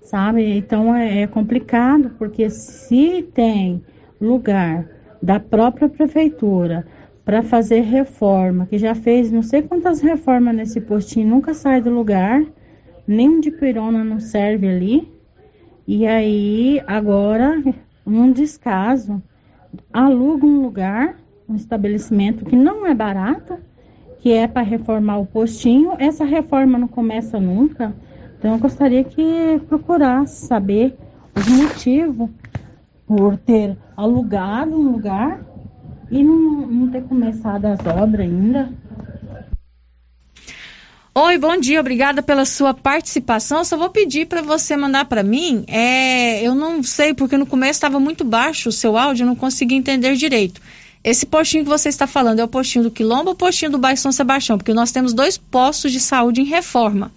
[0.00, 0.56] sabe?
[0.58, 3.80] Então é, é complicado, porque se tem
[4.20, 4.88] lugar
[5.22, 6.84] da própria prefeitura
[7.26, 11.90] para fazer reforma, que já fez não sei quantas reformas nesse postinho, nunca sai do
[11.90, 12.42] lugar,
[13.06, 15.12] nem de pirona não serve ali.
[15.86, 17.62] E aí, agora,
[18.06, 19.22] um descaso,
[19.92, 21.16] aluga um lugar
[21.48, 23.58] um estabelecimento que não é barato,
[24.18, 25.92] que é para reformar o postinho.
[25.98, 27.94] Essa reforma não começa nunca.
[28.38, 30.96] Então eu gostaria que procurasse saber
[31.34, 32.30] os motivos
[33.06, 35.40] por ter alugado um lugar
[36.10, 38.72] e não, não ter começado as obras ainda.
[41.18, 43.64] Oi, bom dia, obrigada pela sua participação.
[43.64, 45.64] Só vou pedir para você mandar para mim.
[45.66, 49.34] É, eu não sei porque no começo estava muito baixo o seu áudio, eu não
[49.34, 50.60] consegui entender direito.
[51.02, 53.78] Esse postinho que você está falando é o postinho do Quilombo ou o postinho do
[53.78, 54.58] bairro São Sebastião?
[54.58, 57.10] Porque nós temos dois postos de saúde em reforma.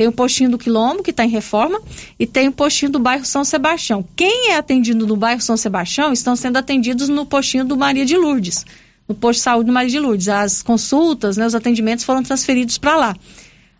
[0.00, 1.78] Tem o postinho do Quilombo, que está em reforma,
[2.18, 4.02] e tem o postinho do bairro São Sebastião.
[4.16, 8.16] Quem é atendido no bairro São Sebastião estão sendo atendidos no postinho do Maria de
[8.16, 8.64] Lourdes,
[9.06, 10.26] no posto de saúde do Maria de Lourdes.
[10.28, 13.16] As consultas, né, os atendimentos foram transferidos para lá.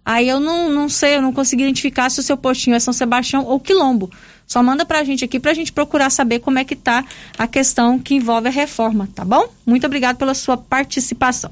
[0.04, 2.92] Aí eu não, não sei, eu não consegui identificar se o seu postinho é São
[2.92, 4.10] Sebastião ou Quilombo.
[4.46, 7.02] Só manda pra gente aqui pra gente procurar saber como é que tá
[7.38, 9.48] a questão que envolve a reforma, tá bom?
[9.64, 11.50] Muito obrigado pela sua participação.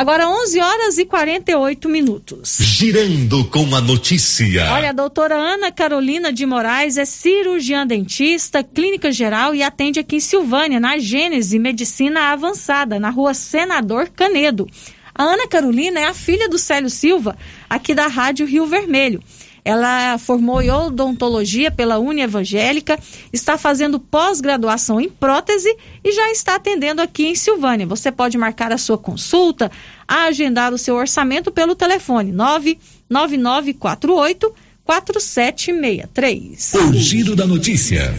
[0.00, 2.56] Agora 11 horas e 48 minutos.
[2.58, 4.72] Girando com a notícia.
[4.72, 10.16] Olha, a doutora Ana Carolina de Moraes é cirurgiã dentista, clínica geral e atende aqui
[10.16, 14.66] em Silvânia, na Gênese Medicina Avançada, na rua Senador Canedo.
[15.14, 17.36] A Ana Carolina é a filha do Célio Silva,
[17.68, 19.22] aqui da Rádio Rio Vermelho.
[19.64, 22.98] Ela formou em odontologia pela Uni Evangélica,
[23.32, 27.86] está fazendo pós-graduação em prótese e já está atendendo aqui em Silvânia.
[27.86, 29.70] Você pode marcar a sua consulta,
[30.06, 34.54] agendar o seu orçamento pelo telefone 99948
[34.84, 36.72] 4763.
[36.74, 38.14] O giro da notícia.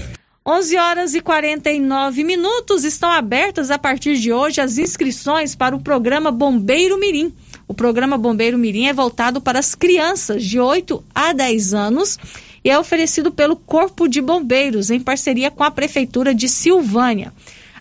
[0.46, 5.82] 11 horas e 49 minutos estão abertas a partir de hoje as inscrições para o
[5.82, 7.32] programa Bombeiro Mirim.
[7.72, 12.20] O programa Bombeiro Mirim é voltado para as crianças de 8 a 10 anos
[12.66, 17.32] e é oferecido pelo Corpo de Bombeiros em parceria com a Prefeitura de Silvânia.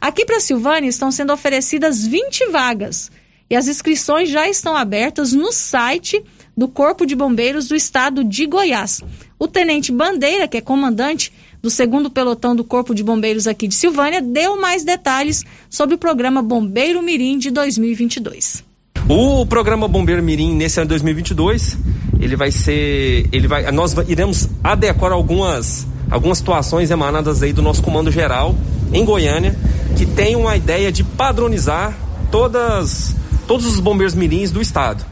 [0.01, 3.11] Aqui para Silvânia estão sendo oferecidas 20 vagas
[3.51, 6.23] e as inscrições já estão abertas no site
[6.57, 9.03] do Corpo de Bombeiros do Estado de Goiás.
[9.41, 13.75] O Tenente Bandeira, que é comandante do segundo pelotão do Corpo de Bombeiros aqui de
[13.75, 18.70] Silvânia, deu mais detalhes sobre o programa Bombeiro Mirim de 2022.
[19.13, 21.77] O programa Bombeiro Mirim nesse ano de 2022,
[22.21, 27.83] ele vai ser, ele vai, nós iremos adequar algumas algumas situações emanadas aí do nosso
[27.83, 28.55] comando geral
[28.93, 29.59] em Goiânia,
[29.97, 31.93] que tem uma ideia de padronizar
[32.31, 33.17] todas
[33.49, 35.05] todos os bombeiros mirins do estado.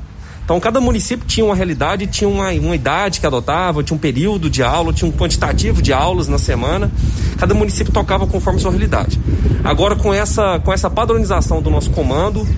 [0.49, 4.49] Então, cada município tinha uma realidade, tinha uma, uma idade que adotava, tinha um período
[4.49, 6.91] de aula, tinha um quantitativo de aulas na semana.
[7.37, 9.21] Cada município tocava conforme sua realidade.
[9.63, 12.49] Agora, com essa, com essa padronização do nosso comando,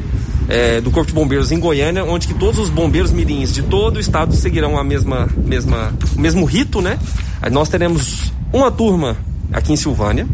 [0.48, 3.96] é, do Corpo de Bombeiros em Goiânia, onde que todos os bombeiros mirins de todo
[3.96, 6.96] o estado seguirão a mesma, mesma, o mesmo rito, né?
[7.42, 9.16] Aí nós teremos uma turma
[9.52, 10.28] aqui em Silvânia,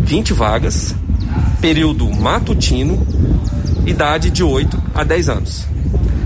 [0.00, 0.96] 20 vagas,
[1.60, 3.06] período matutino,
[3.86, 5.72] idade de 8 a 10 anos.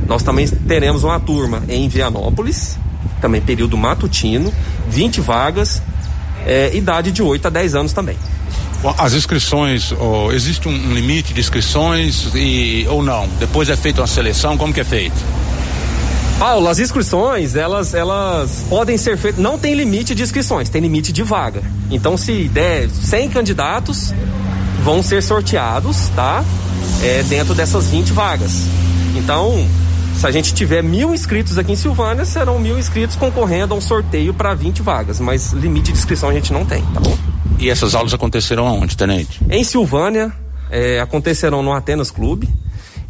[0.09, 2.78] Nós também teremos uma turma em Vianópolis,
[3.20, 4.52] também período matutino,
[4.88, 5.82] 20 vagas,
[6.46, 8.16] é, idade de 8 a 10 anos também.
[8.98, 13.26] As inscrições, oh, existe um limite de inscrições e, ou não?
[13.40, 15.16] Depois é feita uma seleção, como que é feito?
[16.38, 21.11] Paulo, as inscrições, elas, elas podem ser feitas, não tem limite de inscrições, tem limite
[21.11, 21.62] de vaga.
[21.90, 24.12] Então, se der 100 candidatos,
[24.84, 26.44] vão ser sorteados, tá?
[27.02, 28.64] É, dentro dessas 20 vagas.
[29.16, 29.66] Então,
[30.16, 33.80] se a gente tiver mil inscritos aqui em Silvânia, serão mil inscritos concorrendo a um
[33.80, 37.16] sorteio para 20 vagas, mas limite de inscrição a gente não tem, tá bom?
[37.58, 39.40] E essas aulas acontecerão aonde, Tenente?
[39.50, 40.32] Em Silvânia,
[40.70, 42.48] é, acontecerão no Atenas Clube.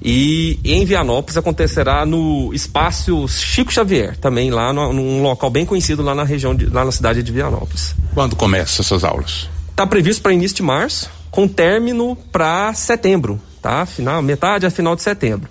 [0.02, 6.02] E em Vianópolis acontecerá no espaço Chico Xavier, também lá no, num local bem conhecido
[6.02, 7.94] lá na região, de, lá na cidade de Vianópolis.
[8.14, 9.48] Quando começam essas aulas?
[9.70, 13.86] Está previsto para início de março, com término para setembro, tá?
[13.86, 15.48] Final, metade a final de setembro.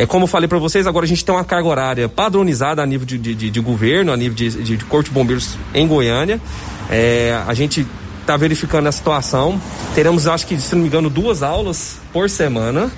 [0.00, 2.86] É, como eu falei para vocês, agora a gente tem uma carga horária padronizada a
[2.86, 6.40] nível de, de, de governo, a nível de, de, de Corpo de Bombeiros em Goiânia.
[6.88, 7.86] É, a gente
[8.18, 9.60] está verificando a situação.
[9.94, 12.90] Teremos, acho que, se não me engano, duas aulas por semana,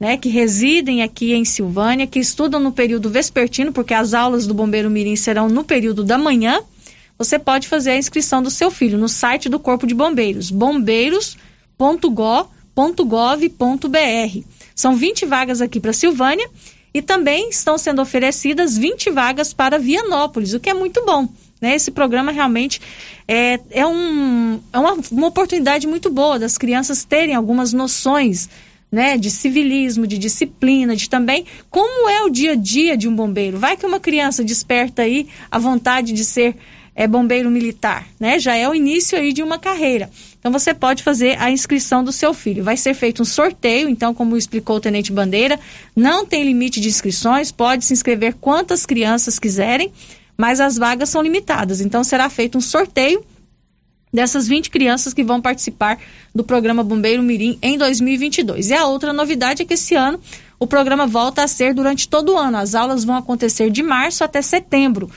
[0.00, 4.54] Né, que residem aqui em Silvânia, que estudam no período vespertino, porque as aulas do
[4.54, 6.60] Bombeiro Mirim serão no período da manhã,
[7.18, 12.57] você pode fazer a inscrição do seu filho no site do Corpo de Bombeiros, bombeiros.gov.br.
[14.72, 16.48] São 20 vagas aqui para Silvânia
[16.94, 21.28] e também estão sendo oferecidas 20 vagas para Vianópolis, o que é muito bom.
[21.60, 21.74] Né?
[21.74, 22.80] Esse programa realmente
[23.26, 28.48] é, é, um, é uma, uma oportunidade muito boa das crianças terem algumas noções
[28.92, 33.14] né, de civilismo, de disciplina, de também como é o dia a dia de um
[33.16, 33.58] bombeiro.
[33.58, 36.56] Vai que uma criança desperta aí a vontade de ser
[36.98, 38.40] é, bombeiro militar, né?
[38.40, 40.10] Já é o início aí de uma carreira.
[40.40, 42.64] Então você pode fazer a inscrição do seu filho.
[42.64, 45.60] Vai ser feito um sorteio, então, como explicou o Tenente Bandeira,
[45.94, 49.92] não tem limite de inscrições, pode se inscrever quantas crianças quiserem,
[50.36, 51.80] mas as vagas são limitadas.
[51.80, 53.24] Então será feito um sorteio
[54.12, 56.00] dessas 20 crianças que vão participar
[56.34, 58.70] do programa Bombeiro Mirim em 2022.
[58.70, 60.18] E a outra novidade é que esse ano
[60.58, 62.56] o programa volta a ser durante todo o ano.
[62.56, 65.08] As aulas vão acontecer de março até setembro.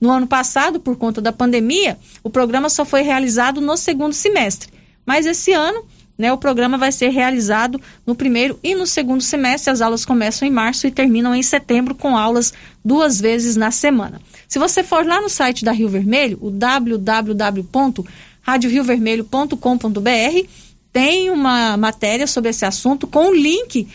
[0.00, 4.68] No ano passado, por conta da pandemia, o programa só foi realizado no segundo semestre.
[5.04, 5.84] Mas esse ano,
[6.16, 9.70] né, o programa vai ser realizado no primeiro e no segundo semestre.
[9.70, 12.52] As aulas começam em março e terminam em setembro, com aulas
[12.84, 14.20] duas vezes na semana.
[14.48, 18.04] Se você for lá no site da Rio Vermelho, o www
[18.42, 20.48] radioriovermelho.com.br.
[20.92, 23.86] Tem uma matéria sobre esse assunto com o link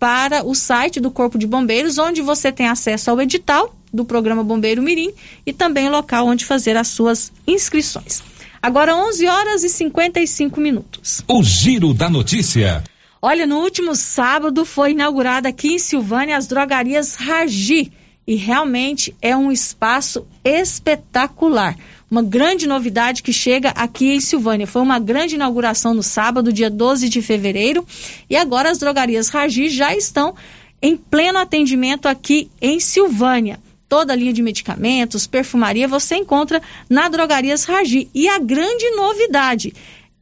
[0.00, 4.42] para o site do Corpo de Bombeiros, onde você tem acesso ao edital do programa
[4.42, 5.12] Bombeiro Mirim
[5.44, 8.22] e também o local onde fazer as suas inscrições.
[8.62, 11.22] Agora 11 horas e 55 minutos.
[11.28, 12.82] O Giro da Notícia.
[13.20, 17.92] Olha, no último sábado foi inaugurada aqui em Silvânia as drogarias Ragi
[18.30, 21.76] e realmente é um espaço espetacular
[22.08, 24.66] uma grande novidade que chega aqui em Silvânia.
[24.66, 27.86] Foi uma grande inauguração no sábado, dia 12 de fevereiro,
[28.28, 30.34] e agora as drogarias Ragi já estão
[30.82, 33.60] em pleno atendimento aqui em Silvânia.
[33.88, 38.08] Toda a linha de medicamentos, perfumaria, você encontra na Drogarias Ragi.
[38.14, 39.72] E a grande novidade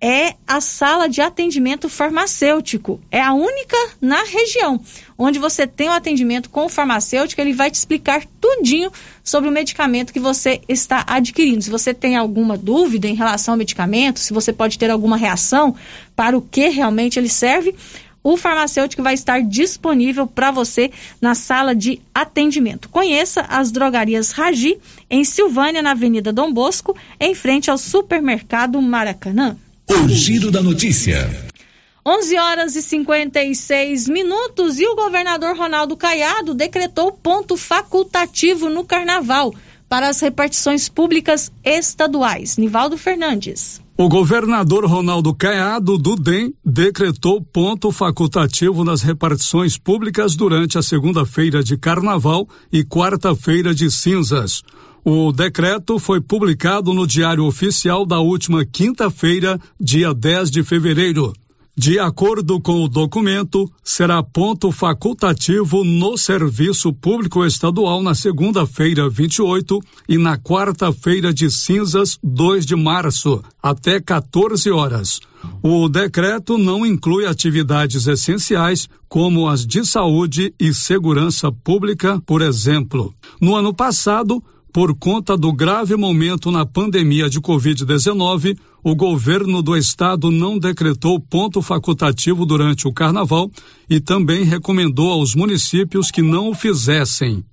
[0.00, 3.00] é a sala de atendimento farmacêutico.
[3.10, 4.80] É a única na região
[5.18, 8.92] onde você tem o um atendimento com o farmacêutico, ele vai te explicar tudinho
[9.24, 11.62] sobre o medicamento que você está adquirindo.
[11.62, 15.74] Se você tem alguma dúvida em relação ao medicamento, se você pode ter alguma reação
[16.14, 17.74] para o que realmente ele serve,
[18.22, 20.90] o farmacêutico vai estar disponível para você
[21.20, 22.88] na sala de atendimento.
[22.88, 24.78] Conheça as drogarias Ragi
[25.10, 29.56] em Silvânia, na Avenida Dom Bosco, em frente ao supermercado Maracanã.
[29.90, 31.28] O giro da notícia.
[32.06, 39.54] 11 horas e 56 minutos e o governador Ronaldo Caiado decretou ponto facultativo no carnaval
[39.88, 42.58] para as repartições públicas estaduais.
[42.58, 43.80] Nivaldo Fernandes.
[43.96, 51.64] O governador Ronaldo Caiado do DEM decretou ponto facultativo nas repartições públicas durante a segunda-feira
[51.64, 54.62] de carnaval e quarta-feira de cinzas.
[55.04, 61.32] O decreto foi publicado no Diário Oficial da última quinta-feira, dia 10 de fevereiro.
[61.78, 69.78] De acordo com o documento, será ponto facultativo no Serviço Público Estadual na segunda-feira, 28,
[70.08, 75.20] e na quarta-feira de cinzas, 2 de março, até 14 horas.
[75.62, 83.14] O decreto não inclui atividades essenciais como as de saúde e segurança pública, por exemplo.
[83.40, 84.42] No ano passado,
[84.72, 91.18] por conta do grave momento na pandemia de Covid-19, o governo do estado não decretou
[91.18, 93.50] ponto facultativo durante o carnaval
[93.88, 97.44] e também recomendou aos municípios que não o fizessem.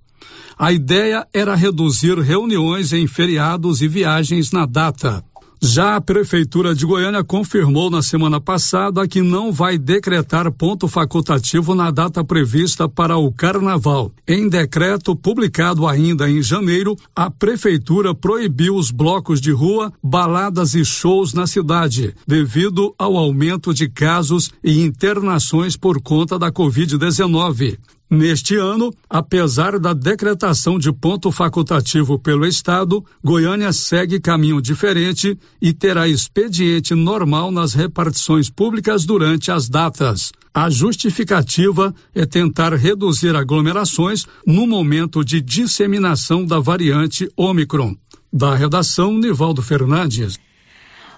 [0.57, 5.23] A ideia era reduzir reuniões em feriados e viagens na data.
[5.67, 11.73] Já a Prefeitura de Goiânia confirmou na semana passada que não vai decretar ponto facultativo
[11.73, 14.11] na data prevista para o Carnaval.
[14.27, 20.85] Em decreto publicado ainda em janeiro, a Prefeitura proibiu os blocos de rua, baladas e
[20.85, 27.79] shows na cidade, devido ao aumento de casos e internações por conta da Covid-19.
[28.09, 35.73] Neste ano, apesar da decretação de ponto facultativo pelo Estado, Goiânia segue caminho diferente e
[35.73, 40.31] terá expediente normal nas repartições públicas durante as datas.
[40.53, 47.95] A justificativa é tentar reduzir aglomerações no momento de disseminação da variante Omicron.
[48.31, 50.37] Da redação, Nivaldo Fernandes.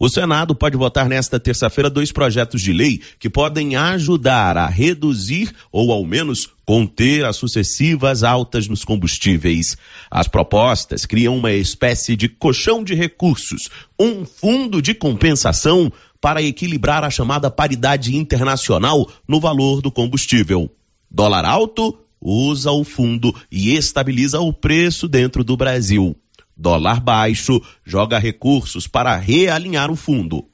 [0.05, 5.55] O Senado pode votar nesta terça-feira dois projetos de lei que podem ajudar a reduzir
[5.70, 9.76] ou ao menos conter as sucessivas altas nos combustíveis.
[10.11, 17.05] As propostas criam uma espécie de colchão de recursos, um fundo de compensação para equilibrar
[17.05, 20.68] a chamada paridade internacional no valor do combustível.
[21.09, 26.16] Dólar alto usa o fundo e estabiliza o preço dentro do Brasil.
[26.57, 30.46] Dólar baixo joga recursos para realinhar o fundo.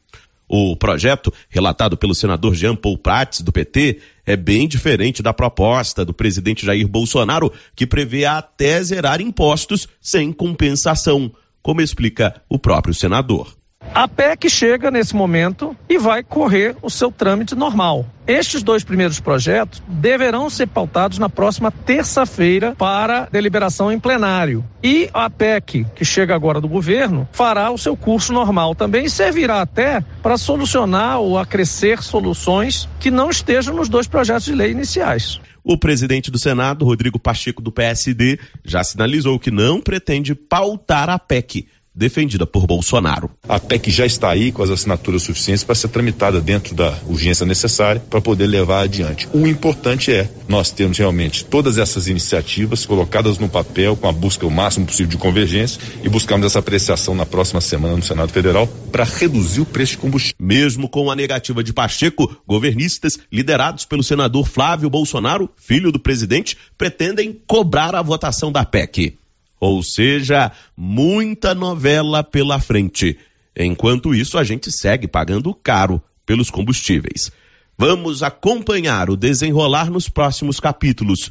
[0.49, 6.07] O projeto, relatado pelo senador Jean Paul Prats, do PT, é bem diferente da proposta
[6.07, 11.31] do presidente Jair Bolsonaro, que prevê até zerar impostos sem compensação,
[11.61, 13.58] como explica o próprio senador.
[13.95, 18.07] A PEC chega nesse momento e vai correr o seu trâmite normal.
[18.27, 24.65] Estes dois primeiros projetos deverão ser pautados na próxima terça-feira para deliberação em plenário.
[24.83, 29.11] E a PEC, que chega agora do governo, fará o seu curso normal também e
[29.11, 34.71] servirá até para solucionar ou acrescer soluções que não estejam nos dois projetos de lei
[34.71, 35.41] iniciais.
[35.65, 41.19] O presidente do Senado, Rodrigo Pacheco, do PSD, já sinalizou que não pretende pautar a
[41.19, 41.67] PEC
[41.99, 43.29] defendida por Bolsonaro.
[43.49, 47.45] A PEC já está aí com as assinaturas suficientes para ser tramitada dentro da urgência
[47.45, 49.29] necessária para poder levar adiante.
[49.35, 54.47] O importante é nós termos realmente todas essas iniciativas colocadas no papel com a busca
[54.47, 58.69] o máximo possível de convergência e buscarmos essa apreciação na próxima semana no Senado Federal
[58.93, 60.37] para reduzir o preço de combustível.
[60.39, 66.57] Mesmo com a negativa de Pacheco, governistas liderados pelo senador Flávio Bolsonaro, filho do presidente,
[66.77, 69.17] pretendem cobrar a votação da PEC.
[69.61, 73.19] Ou seja, muita novela pela frente.
[73.57, 77.33] Enquanto isso, a gente segue pagando caro pelos combustíveis.
[77.77, 81.31] Vamos acompanhar o desenrolar nos próximos capítulos.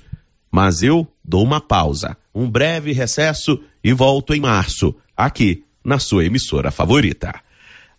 [0.52, 6.26] Mas eu dou uma pausa, um breve recesso e volto em março, aqui na sua
[6.26, 7.34] emissora favorita.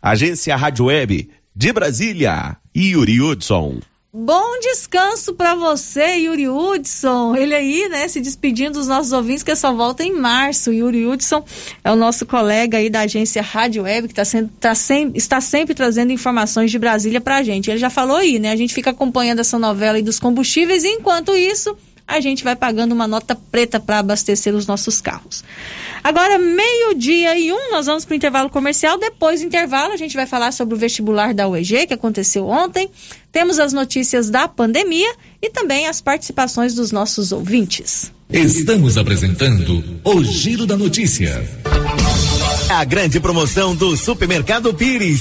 [0.01, 3.81] Agência Rádio Web de Brasília, Yuri Hudson.
[4.21, 7.37] Bom descanso para você, Yuri Hudson.
[7.37, 10.73] Ele aí, né, se despedindo dos nossos ouvintes, que só volta em março.
[10.73, 11.45] Yuri Hudson
[11.85, 15.41] é o nosso colega aí da agência Rádio Web, que tá sendo, tá sem, está
[15.41, 17.71] sempre trazendo informações de Brasília pra gente.
[17.71, 18.51] Ele já falou aí, né?
[18.51, 21.77] A gente fica acompanhando essa novela aí dos combustíveis e enquanto isso,
[22.09, 25.45] a gente vai pagando uma nota preta para abastecer os nossos carros.
[26.03, 28.99] Agora, meio-dia e um, nós vamos para o intervalo comercial.
[28.99, 32.89] Depois do intervalo, a gente vai falar sobre o vestibular da UEG, que aconteceu ontem.
[33.31, 38.11] Temos as notícias da pandemia e também as participações dos nossos ouvintes.
[38.31, 41.47] Estamos apresentando o Giro da Notícia.
[42.71, 45.21] A grande promoção do Supermercado Pires.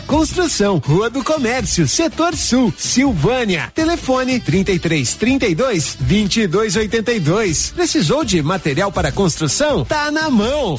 [0.00, 3.70] Construção, Rua do Comércio, Setor Sul, Silvânia.
[3.74, 7.72] Telefone 33 32 22 82.
[7.74, 9.84] Precisou de material para construção?
[9.84, 10.76] Tá na mão.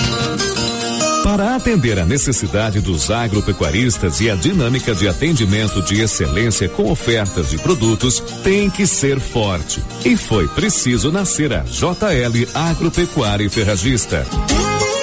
[1.24, 7.50] Para atender a necessidade dos agropecuaristas e a dinâmica de atendimento de excelência com ofertas
[7.50, 9.82] de produtos, tem que ser forte.
[10.04, 14.28] E foi preciso nascer a JL Agropecuária e Ferragista.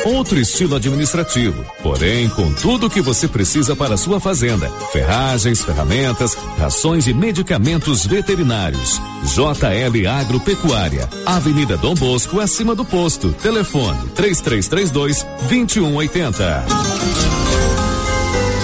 [0.05, 6.35] Outro estilo administrativo, porém com tudo o que você precisa para sua fazenda: ferragens, ferramentas,
[6.59, 9.01] rações e medicamentos veterinários.
[9.25, 13.33] JL Agropecuária, Avenida Dom Bosco, acima do posto.
[13.33, 17.80] Telefone 3332 2180.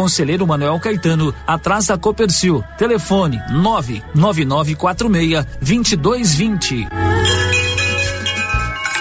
[0.00, 2.64] Conselheiro Manuel Caetano, atrás da Copercil.
[2.78, 6.88] Telefone 99946 2220.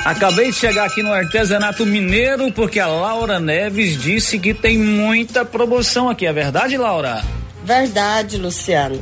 [0.03, 5.45] Acabei de chegar aqui no artesanato mineiro porque a Laura Neves disse que tem muita
[5.45, 6.25] promoção aqui.
[6.25, 7.23] É verdade, Laura?
[7.63, 9.01] Verdade, Luciano.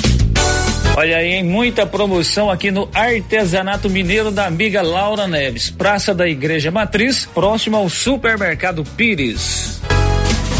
[0.95, 1.43] Olha aí, hein?
[1.43, 7.77] muita promoção aqui no Artesanato Mineiro da amiga Laura Neves, Praça da Igreja Matriz, próximo
[7.77, 9.81] ao Supermercado Pires.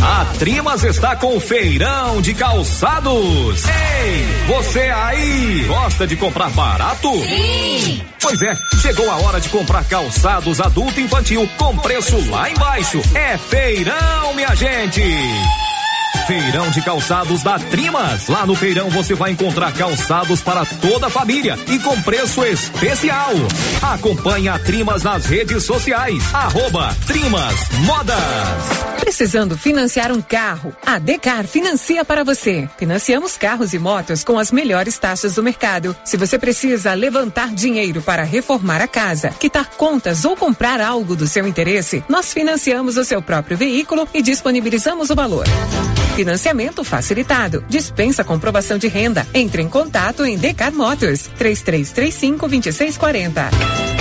[0.02, 3.66] A Trimas está com feirão de calçados.
[3.66, 7.12] Ei, você aí, gosta de comprar barato?
[7.22, 8.02] Sim.
[8.20, 13.00] Pois é, chegou a hora de comprar calçados adulto e infantil com preço lá embaixo.
[13.14, 15.04] É feirão, minha gente.
[16.28, 18.28] Feirão de calçados da Trimas.
[18.28, 23.32] Lá no feirão você vai encontrar calçados para toda a família e com preço especial.
[23.82, 26.24] Acompanhe a Trimas nas redes sociais.
[26.34, 27.56] Arroba Trimas
[27.86, 28.92] Modas.
[29.00, 30.74] Precisando financiar um carro?
[30.86, 32.70] A Decar financia para você.
[32.78, 35.96] Financiamos carros e motos com as melhores taxas do mercado.
[36.06, 41.28] Se você precisa levantar dinheiro para reformar a casa, quitar contas ou comprar algo do
[41.28, 45.46] seu interesse, nós financiamos o seu próprio veículo e disponibilizamos o valor.
[46.16, 47.64] Financiamento facilitado.
[47.68, 49.26] Dispensa comprovação de renda.
[49.34, 54.01] Entre em contato em Decar Motors 3335 2640.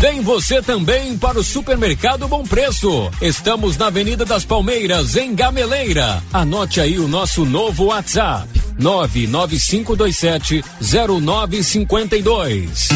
[0.00, 3.10] Vem você também para o Supermercado Bom Preço.
[3.20, 6.22] Estamos na Avenida das Palmeiras, em Gameleira.
[6.32, 8.46] Anote aí o nosso novo WhatsApp:
[8.78, 12.88] 99527 0952.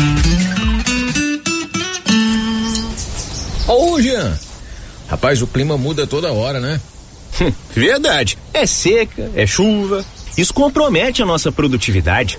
[3.67, 4.39] Ô, Jean.
[5.09, 6.79] Rapaz, o clima muda toda hora, né?
[7.75, 8.37] Verdade.
[8.53, 10.05] É seca, é chuva.
[10.37, 12.39] Isso compromete a nossa produtividade.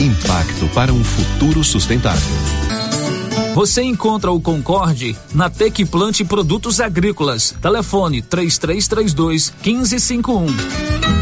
[0.00, 2.34] Impacto para um futuro sustentável.
[3.54, 7.54] Você encontra o Concorde na Tec Plante Produtos Agrícolas.
[7.60, 11.21] Telefone 3332 1551.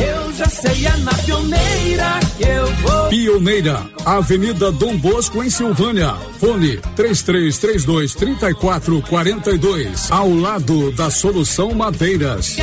[0.00, 3.08] Eu já sei, é na pioneira que eu vou.
[3.08, 6.14] Pioneira, Avenida Dom Bosco, em Silvânia.
[6.38, 10.10] Fone 3332 3442.
[10.10, 12.56] Ao lado da Solução Madeiras.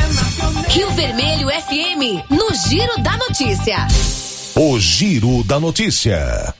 [0.69, 3.87] Rio Vermelho FM, no Giro da Notícia.
[4.55, 6.53] O Giro da Notícia.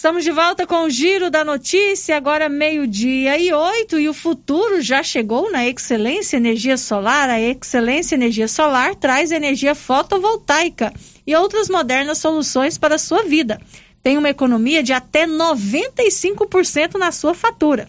[0.00, 4.80] Estamos de volta com o Giro da Notícia, agora meio-dia e oito, e o futuro
[4.80, 7.28] já chegou na Excelência Energia Solar.
[7.28, 10.90] A Excelência Energia Solar traz energia fotovoltaica
[11.26, 13.60] e outras modernas soluções para a sua vida.
[14.02, 17.86] Tem uma economia de até 95% na sua fatura.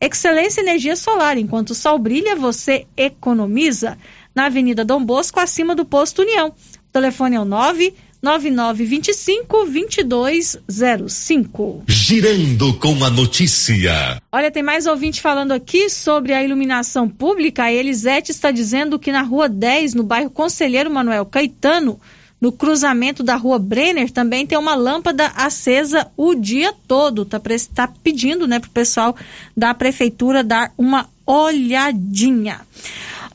[0.00, 3.96] Excelência Energia Solar, enquanto o sol brilha, você economiza.
[4.34, 6.48] Na Avenida Dom Bosco, acima do Posto União.
[6.48, 7.94] O telefone é o 9
[8.24, 11.84] 9925 2205.
[11.86, 14.18] Girando com a notícia.
[14.32, 17.64] Olha, tem mais ouvinte falando aqui sobre a iluminação pública.
[17.64, 22.00] A Elisete está dizendo que na rua 10, no bairro Conselheiro Manuel Caetano,
[22.40, 27.26] no cruzamento da rua Brenner, também tem uma lâmpada acesa o dia todo.
[27.26, 27.38] Tá,
[27.74, 29.14] tá pedindo, né, pro pessoal
[29.54, 32.62] da prefeitura dar uma olhadinha.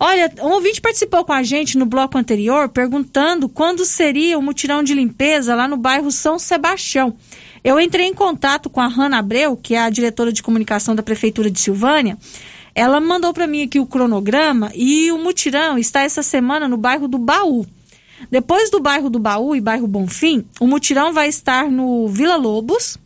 [0.02, 4.82] Olha, um ouvinte participou com a gente no bloco anterior perguntando quando seria o mutirão
[4.82, 7.18] de limpeza lá no bairro São Sebastião.
[7.62, 11.04] Eu entrei em contato com a Hanna Abreu, que é a diretora de comunicação da
[11.04, 12.18] Prefeitura de Silvânia.
[12.74, 17.10] Ela mandou para mim aqui o cronograma e o mutirão está essa semana no bairro
[17.10, 17.68] do Baú.
[18.32, 22.98] Depois do bairro do Baú e bairro Bonfim, o mutirão vai estar no Vila Lobos,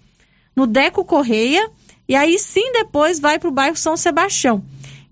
[0.56, 1.72] no Deco Correia
[2.08, 4.64] e aí sim depois vai para o bairro São Sebastião.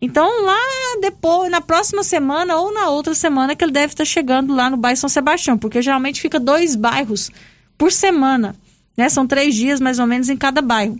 [0.01, 0.57] Então, lá
[0.99, 4.75] depois, na próxima semana ou na outra semana, que ele deve estar chegando lá no
[4.75, 7.29] bairro São Sebastião, porque geralmente fica dois bairros
[7.77, 8.55] por semana,
[8.97, 9.07] né?
[9.09, 10.99] São três dias mais ou menos em cada bairro.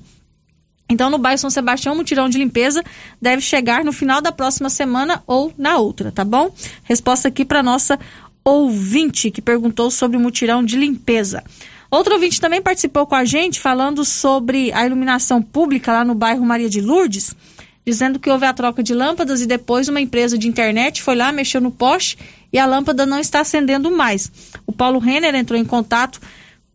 [0.88, 2.84] Então, no bairro São Sebastião, o mutirão de limpeza
[3.20, 6.54] deve chegar no final da próxima semana ou na outra, tá bom?
[6.84, 8.00] Resposta aqui para nossa
[8.44, 11.44] ouvinte que perguntou sobre o mutirão de limpeza.
[11.90, 16.46] Outro ouvinte também participou com a gente falando sobre a iluminação pública lá no bairro
[16.46, 17.36] Maria de Lourdes
[17.86, 21.32] dizendo que houve a troca de lâmpadas e depois uma empresa de internet foi lá,
[21.32, 22.18] mexeu no poste
[22.54, 24.32] e a lâmpada não está acendendo mais.
[24.66, 26.20] O Paulo Renner entrou em contato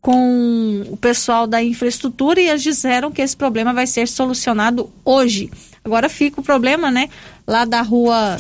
[0.01, 5.51] com o pessoal da infraestrutura e eles disseram que esse problema vai ser solucionado hoje.
[5.85, 7.09] Agora fica o problema, né,
[7.47, 8.37] lá da rua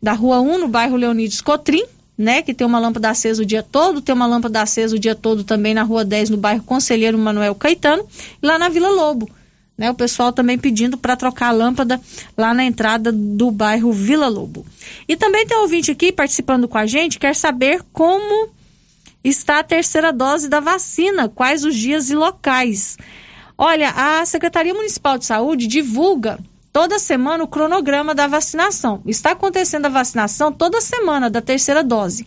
[0.00, 1.84] da rua 1, no bairro Leonides Cotrim,
[2.16, 5.14] né, que tem uma lâmpada acesa o dia todo, tem uma lâmpada acesa o dia
[5.14, 8.06] todo também na rua 10, no bairro Conselheiro Manuel Caetano,
[8.40, 9.28] e lá na Vila Lobo
[9.78, 12.00] né, o pessoal também pedindo para trocar a lâmpada
[12.36, 14.66] lá na entrada do bairro Vila Lobo.
[15.06, 18.50] E também tem um ouvinte aqui participando com a gente, quer saber como
[19.22, 22.98] está a terceira dose da vacina, quais os dias e locais.
[23.56, 26.40] Olha, a Secretaria Municipal de Saúde divulga
[26.72, 29.00] toda semana o cronograma da vacinação.
[29.06, 32.26] Está acontecendo a vacinação toda semana da terceira dose,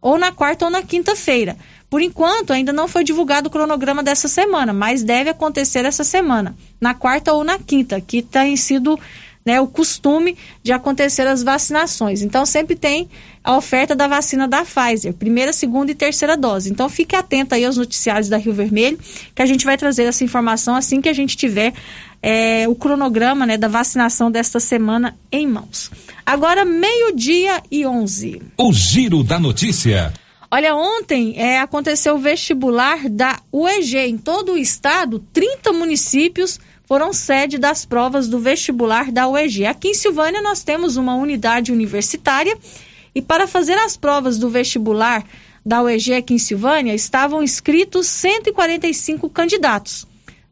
[0.00, 1.56] ou na quarta ou na quinta-feira.
[1.96, 6.54] Por enquanto, ainda não foi divulgado o cronograma dessa semana, mas deve acontecer essa semana,
[6.78, 9.00] na quarta ou na quinta, que tem sido
[9.46, 12.20] né, o costume de acontecer as vacinações.
[12.20, 13.08] Então, sempre tem
[13.42, 16.70] a oferta da vacina da Pfizer, primeira, segunda e terceira dose.
[16.70, 18.98] Então, fique atento aí aos noticiários da Rio Vermelho,
[19.34, 21.72] que a gente vai trazer essa informação assim que a gente tiver
[22.22, 25.90] é, o cronograma né, da vacinação desta semana em mãos.
[26.26, 28.42] Agora, meio-dia e onze.
[28.58, 30.12] O Giro da Notícia.
[30.56, 33.98] Olha, ontem é, aconteceu o vestibular da UEG.
[33.98, 39.66] Em todo o estado, 30 municípios foram sede das provas do vestibular da UEG.
[39.66, 42.56] Aqui em Silvânia, nós temos uma unidade universitária
[43.14, 45.22] e para fazer as provas do vestibular
[45.62, 50.06] da UEG aqui em Silvânia, estavam inscritos 145 candidatos.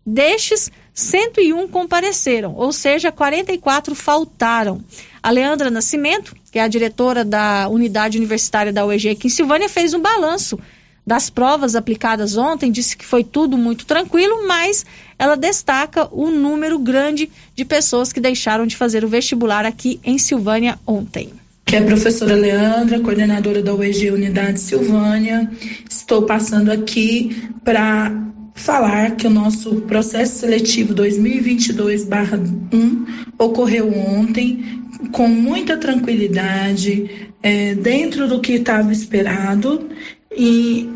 [0.04, 4.84] Destes, 101 compareceram, ou seja, 44 faltaram.
[5.22, 9.68] A Leandra Nascimento, que é a diretora da unidade universitária da UEG aqui em Silvânia,
[9.68, 10.56] fez um balanço
[11.04, 14.86] das provas aplicadas ontem, disse que foi tudo muito tranquilo, mas
[15.18, 20.16] ela destaca o número grande de pessoas que deixaram de fazer o vestibular aqui em
[20.16, 21.32] Silvânia ontem.
[21.64, 25.50] Que é a professora Leandra, coordenadora da UEG Unidade Silvânia.
[25.90, 28.12] Estou passando aqui para
[28.54, 33.06] falar que o nosso processo seletivo 2022/1
[33.36, 39.90] ocorreu ontem com muita tranquilidade, é, dentro do que estava esperado
[40.30, 40.88] e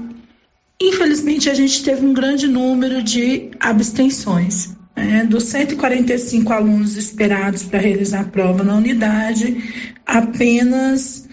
[0.81, 4.77] infelizmente a gente teve um grande número de abstenções.
[4.97, 11.29] É, dos 145 alunos esperados para realizar a prova na unidade, apenas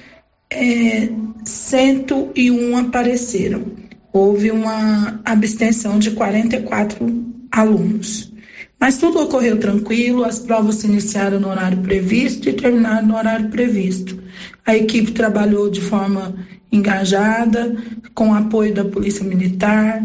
[0.51, 1.09] é,
[1.43, 3.85] 101 apareceram
[4.15, 7.05] houve uma abstenção de 44
[7.51, 8.31] alunos.
[8.79, 13.49] Mas tudo ocorreu tranquilo, as provas se iniciaram no horário previsto e terminaram no horário
[13.49, 14.21] previsto.
[14.65, 16.35] A equipe trabalhou de forma
[16.71, 17.75] engajada,
[18.13, 20.03] com apoio da Polícia Militar.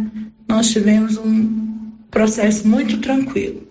[0.49, 3.69] Nós tivemos um processo muito tranquilo.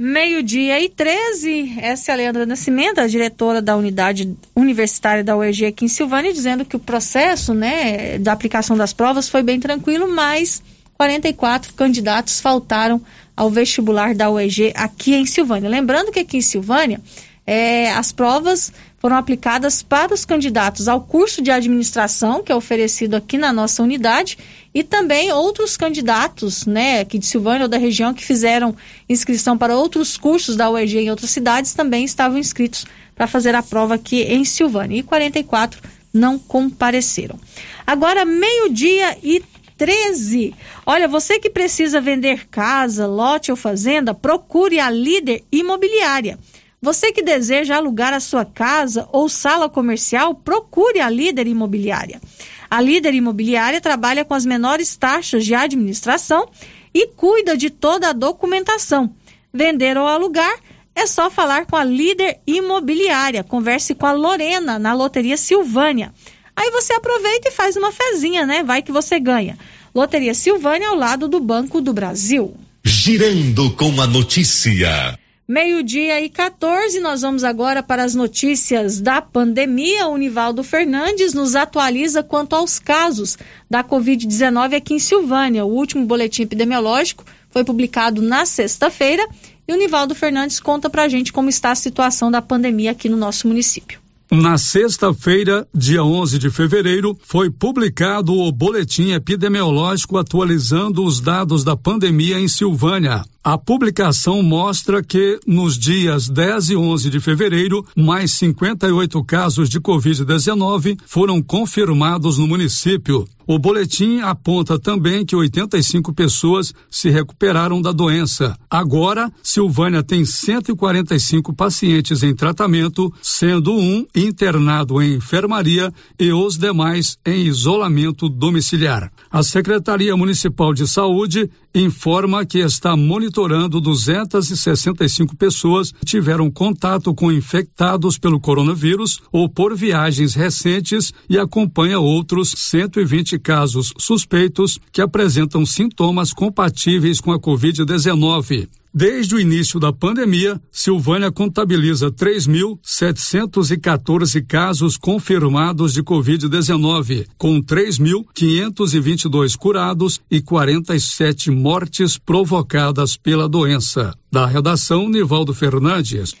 [0.00, 5.66] Meio-dia e 13, essa é a Leandra Nascimento, a diretora da unidade universitária da UEG
[5.66, 10.08] aqui em Silvânia, dizendo que o processo né, da aplicação das provas foi bem tranquilo,
[10.08, 10.62] mas
[10.94, 13.00] 44 candidatos faltaram
[13.38, 15.70] ao vestibular da UEG aqui em Silvânia.
[15.70, 17.00] Lembrando que aqui em Silvânia,
[17.46, 23.14] é, as provas foram aplicadas para os candidatos ao curso de administração, que é oferecido
[23.14, 24.36] aqui na nossa unidade,
[24.74, 28.74] e também outros candidatos, né, aqui de Silvânia ou da região, que fizeram
[29.08, 33.62] inscrição para outros cursos da UEG em outras cidades, também estavam inscritos para fazer a
[33.62, 34.98] prova aqui em Silvânia.
[34.98, 35.80] E 44
[36.12, 37.38] não compareceram.
[37.86, 39.40] Agora, meio-dia e
[39.78, 40.54] 13.
[40.84, 46.38] Olha, você que precisa vender casa, lote ou fazenda, procure a líder imobiliária.
[46.82, 52.20] Você que deseja alugar a sua casa ou sala comercial, procure a líder imobiliária.
[52.68, 56.48] A líder imobiliária trabalha com as menores taxas de administração
[56.92, 59.14] e cuida de toda a documentação.
[59.52, 60.54] Vender ou alugar
[60.94, 63.44] é só falar com a líder imobiliária.
[63.44, 66.12] Converse com a Lorena na Loteria Silvânia.
[66.58, 68.64] Aí você aproveita e faz uma fezinha, né?
[68.64, 69.56] Vai que você ganha.
[69.94, 72.52] Loteria Silvânia ao lado do Banco do Brasil.
[72.82, 75.16] Girando com a notícia.
[75.46, 80.08] Meio-dia e 14, nós vamos agora para as notícias da pandemia.
[80.08, 83.38] O Nivaldo Fernandes nos atualiza quanto aos casos
[83.70, 85.64] da Covid-19 aqui em Silvânia.
[85.64, 89.24] O último boletim epidemiológico foi publicado na sexta-feira
[89.68, 93.08] e o Nivaldo Fernandes conta para a gente como está a situação da pandemia aqui
[93.08, 94.07] no nosso município.
[94.30, 101.74] Na sexta-feira, dia 11 de fevereiro, foi publicado o boletim epidemiológico atualizando os dados da
[101.74, 103.24] pandemia em Silvânia.
[103.50, 109.80] A publicação mostra que nos dias 10 e 11 de fevereiro, mais 58 casos de
[109.80, 113.26] Covid-19 foram confirmados no município.
[113.46, 118.54] O boletim aponta também que 85 pessoas se recuperaram da doença.
[118.68, 127.16] Agora, Silvânia tem 145 pacientes em tratamento, sendo um internado em enfermaria e os demais
[127.24, 129.10] em isolamento domiciliar.
[129.30, 133.37] A Secretaria Municipal de Saúde informa que está monitorando
[133.80, 142.00] 265 pessoas que tiveram contato com infectados pelo coronavírus ou por viagens recentes e acompanha
[142.00, 148.68] outros 120 casos suspeitos que apresentam sintomas compatíveis com a Covid-19.
[148.92, 160.18] Desde o início da pandemia, Silvânia contabiliza 3.714 casos confirmados de Covid-19, com 3.522 curados
[160.30, 164.14] e 47 mortes provocadas pela doença.
[164.32, 166.34] Da redação, Nivaldo Fernandes.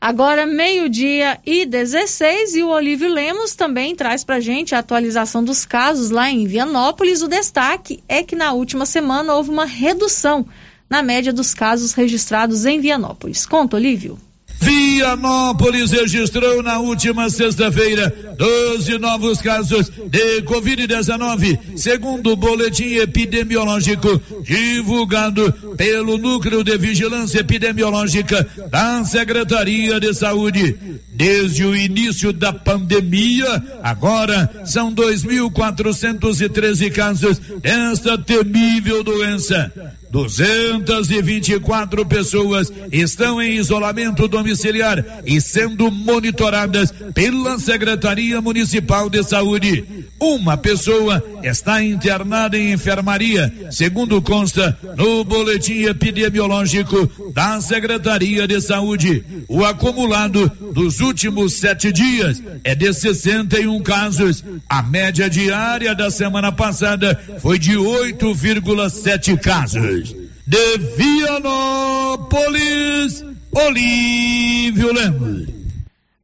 [0.00, 5.64] Agora, meio-dia e 16, e o Olívio Lemos também traz para gente a atualização dos
[5.64, 7.22] casos lá em Vianópolis.
[7.22, 10.46] O destaque é que na última semana houve uma redução
[10.88, 13.46] na média dos casos registrados em Vianópolis.
[13.46, 14.18] Conta, Olívio.
[14.60, 25.52] Vianópolis registrou na última sexta-feira 12 novos casos de Covid-19, segundo o boletim epidemiológico divulgado
[25.76, 30.76] pelo Núcleo de Vigilância Epidemiológica da Secretaria de Saúde.
[31.12, 39.72] Desde o início da pandemia, agora são 2.413 casos desta temível doença.
[40.10, 49.84] 224 pessoas estão em isolamento domiciliar e sendo monitoradas pela Secretaria Municipal de Saúde.
[50.20, 59.24] Uma pessoa está internada em enfermaria, segundo consta no boletim epidemiológico da Secretaria de Saúde.
[59.48, 64.44] O acumulado dos últimos sete dias é de 61 casos.
[64.68, 69.97] A média diária da semana passada foi de 8,7 casos
[70.48, 72.32] de Vianópolis,
[73.52, 75.46] Olívio Lemos.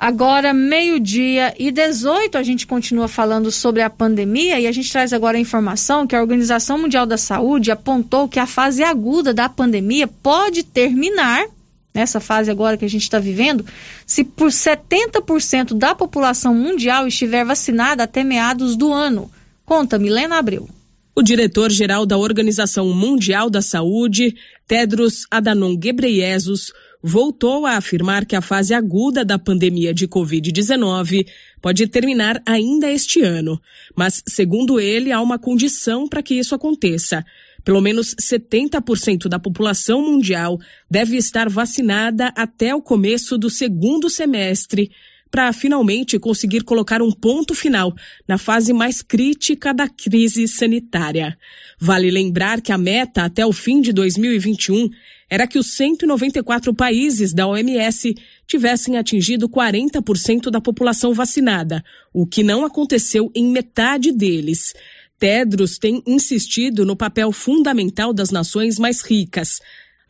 [0.00, 5.12] Agora, meio-dia e 18, a gente continua falando sobre a pandemia e a gente traz
[5.12, 9.46] agora a informação que a Organização Mundial da Saúde apontou que a fase aguda da
[9.46, 11.44] pandemia pode terminar,
[11.92, 13.62] nessa fase agora que a gente está vivendo,
[14.06, 19.30] se por 70% da população mundial estiver vacinada até meados do ano.
[19.66, 20.66] Conta, Milena Abreu.
[21.14, 24.34] O diretor-geral da Organização Mundial da Saúde,
[24.66, 26.72] Tedros Adhanom Ghebreyesus,
[27.02, 31.26] voltou a afirmar que a fase aguda da pandemia de Covid-19
[31.60, 33.60] pode terminar ainda este ano.
[33.96, 37.24] Mas, segundo ele, há uma condição para que isso aconteça.
[37.64, 40.58] Pelo menos 70% da população mundial
[40.90, 44.90] deve estar vacinada até o começo do segundo semestre
[45.30, 47.94] para finalmente conseguir colocar um ponto final
[48.26, 51.38] na fase mais crítica da crise sanitária.
[51.78, 54.90] Vale lembrar que a meta até o fim de 2021
[55.30, 58.14] era que os 194 países da OMS
[58.48, 64.74] tivessem atingido 40% da população vacinada, o que não aconteceu em metade deles.
[65.20, 69.60] Tedros tem insistido no papel fundamental das nações mais ricas.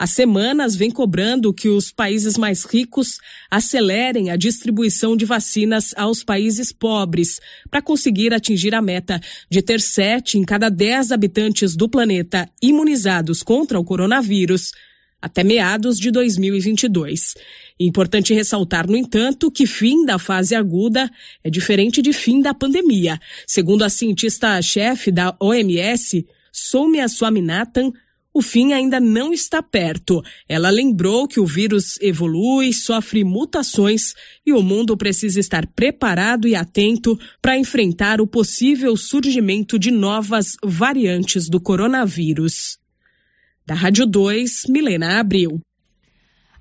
[0.00, 3.18] Há semanas vem cobrando que os países mais ricos
[3.50, 7.38] acelerem a distribuição de vacinas aos países pobres
[7.70, 9.20] para conseguir atingir a meta
[9.50, 14.72] de ter sete em cada dez habitantes do planeta imunizados contra o coronavírus
[15.20, 17.34] até meados de 2022.
[17.78, 21.10] Importante ressaltar, no entanto, que fim da fase aguda
[21.44, 23.20] é diferente de fim da pandemia.
[23.46, 27.92] Segundo a cientista-chefe da OMS, Soumya Swaminathan,
[28.32, 30.22] o fim ainda não está perto.
[30.48, 34.14] Ela lembrou que o vírus evolui, sofre mutações
[34.46, 40.56] e o mundo precisa estar preparado e atento para enfrentar o possível surgimento de novas
[40.62, 42.78] variantes do coronavírus.
[43.66, 45.60] Da Rádio 2, Milena Abril.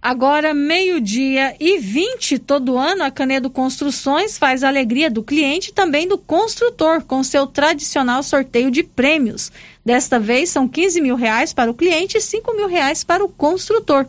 [0.02, 5.74] Agora, meio-dia e 20, todo ano, a Canedo Construções faz a alegria do cliente e
[5.74, 9.52] também do construtor, com seu tradicional sorteio de prêmios.
[9.90, 13.28] Desta vez, são 15 mil reais para o cliente e 5 mil reais para o
[13.28, 14.06] construtor.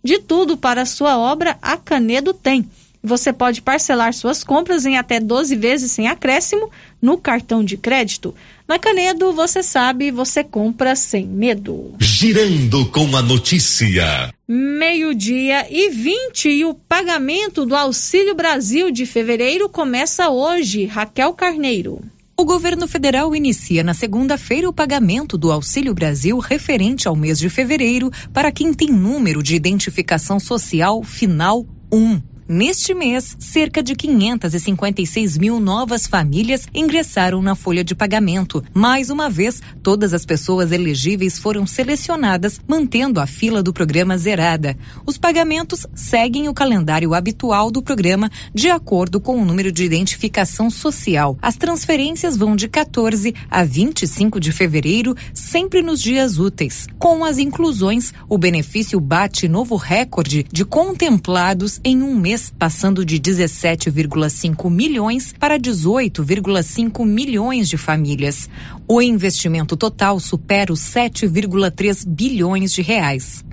[0.00, 2.70] De tudo para a sua obra, a Canedo tem.
[3.02, 6.70] Você pode parcelar suas compras em até 12 vezes sem acréscimo
[7.02, 8.32] no cartão de crédito.
[8.68, 11.96] Na Canedo, você sabe, você compra sem medo.
[11.98, 14.32] Girando com a notícia.
[14.46, 20.84] Meio-dia e 20 e o pagamento do Auxílio Brasil de fevereiro começa hoje.
[20.84, 22.00] Raquel Carneiro.
[22.36, 27.48] O governo federal inicia na segunda-feira o pagamento do Auxílio Brasil referente ao mês de
[27.48, 32.33] fevereiro para quem tem número de identificação social final 1.
[32.46, 38.62] Neste mês, cerca de 556 mil novas famílias ingressaram na folha de pagamento.
[38.74, 44.76] Mais uma vez, todas as pessoas elegíveis foram selecionadas, mantendo a fila do programa zerada.
[45.06, 50.68] Os pagamentos seguem o calendário habitual do programa, de acordo com o número de identificação
[50.68, 51.38] social.
[51.40, 56.88] As transferências vão de 14 a 25 de fevereiro, sempre nos dias úteis.
[56.98, 63.04] Com as inclusões, o benefício bate novo recorde de contemplados em um mês mês, passando
[63.04, 68.50] de 17,5 milhões para 18,5 milhões de famílias.
[68.88, 73.44] O investimento total supera os 7,3 bilhões de reais.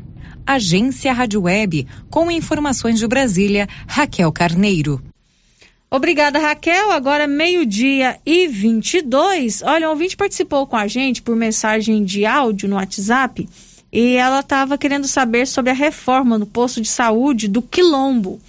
[0.45, 4.99] Agência Rádio Web, com informações de Brasília, Raquel Carneiro.
[5.89, 6.91] Obrigada, Raquel.
[6.91, 9.61] Agora, meio-dia e 22.
[9.61, 13.47] Olha, um ouvinte participou com a gente por mensagem de áudio no WhatsApp
[13.91, 18.39] e ela estava querendo saber sobre a reforma no posto de saúde do Quilombo.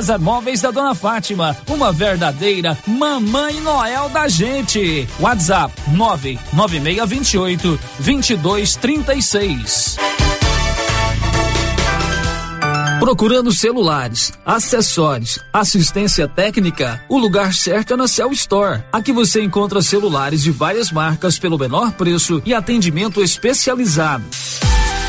[0.00, 5.06] César Móveis da Dona Fátima, uma verdadeira mamãe Noel da gente.
[5.18, 9.98] WhatsApp 99628 2236.
[12.98, 18.82] Procurando celulares, acessórios, assistência técnica, o lugar certo é na Cell Store.
[18.90, 24.24] Aqui você encontra celulares de várias marcas pelo menor preço e atendimento especializado.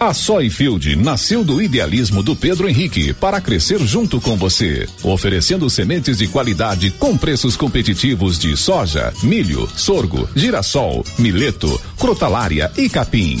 [0.00, 6.18] A Soyfield nasceu do idealismo do Pedro Henrique para crescer junto com você, oferecendo sementes
[6.18, 13.40] de qualidade com preços competitivos de soja, milho, sorgo, girassol, mileto, crotalária e capim.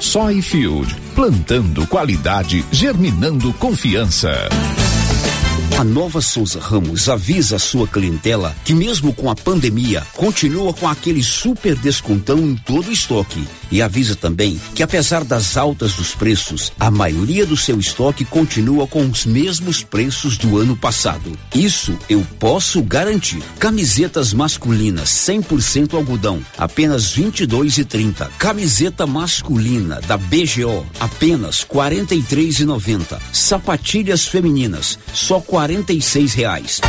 [0.00, 4.30] Soyfield, plantando qualidade, germinando confiança.
[5.78, 10.88] A Nova Souza Ramos avisa a sua clientela que mesmo com a pandemia, continua com
[10.88, 13.46] aquele super descontão em todo o estoque.
[13.70, 18.86] E avisa também que apesar das altas dos preços, a maioria do seu estoque continua
[18.86, 21.32] com os mesmos preços do ano passado.
[21.54, 23.42] Isso eu posso garantir.
[23.58, 28.30] Camisetas masculinas 100% algodão, apenas 22 e 30.
[28.38, 33.20] Camiseta masculina da BGO, apenas 43 e 90.
[33.32, 36.80] Sapatilhas femininas, só 46 reais.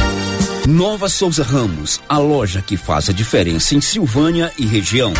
[0.67, 5.13] Nova Souza Ramos, a loja que faz a diferença em Silvânia e região.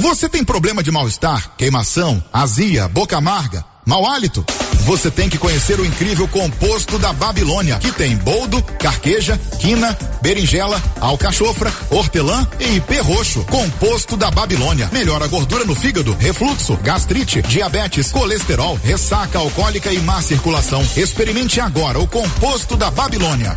[0.00, 4.44] Você tem problema de mal-estar, queimação, azia, boca amarga, mau hálito?
[4.84, 10.82] você tem que conhecer o incrível composto da Babilônia, que tem boldo, carqueja, quina, berinjela,
[11.00, 13.44] alcachofra, hortelã e perroxo.
[13.44, 14.88] Composto da Babilônia.
[14.92, 20.82] Melhora a gordura no fígado, refluxo, gastrite, diabetes, colesterol, ressaca alcoólica e má circulação.
[20.96, 23.56] Experimente agora o composto da Babilônia.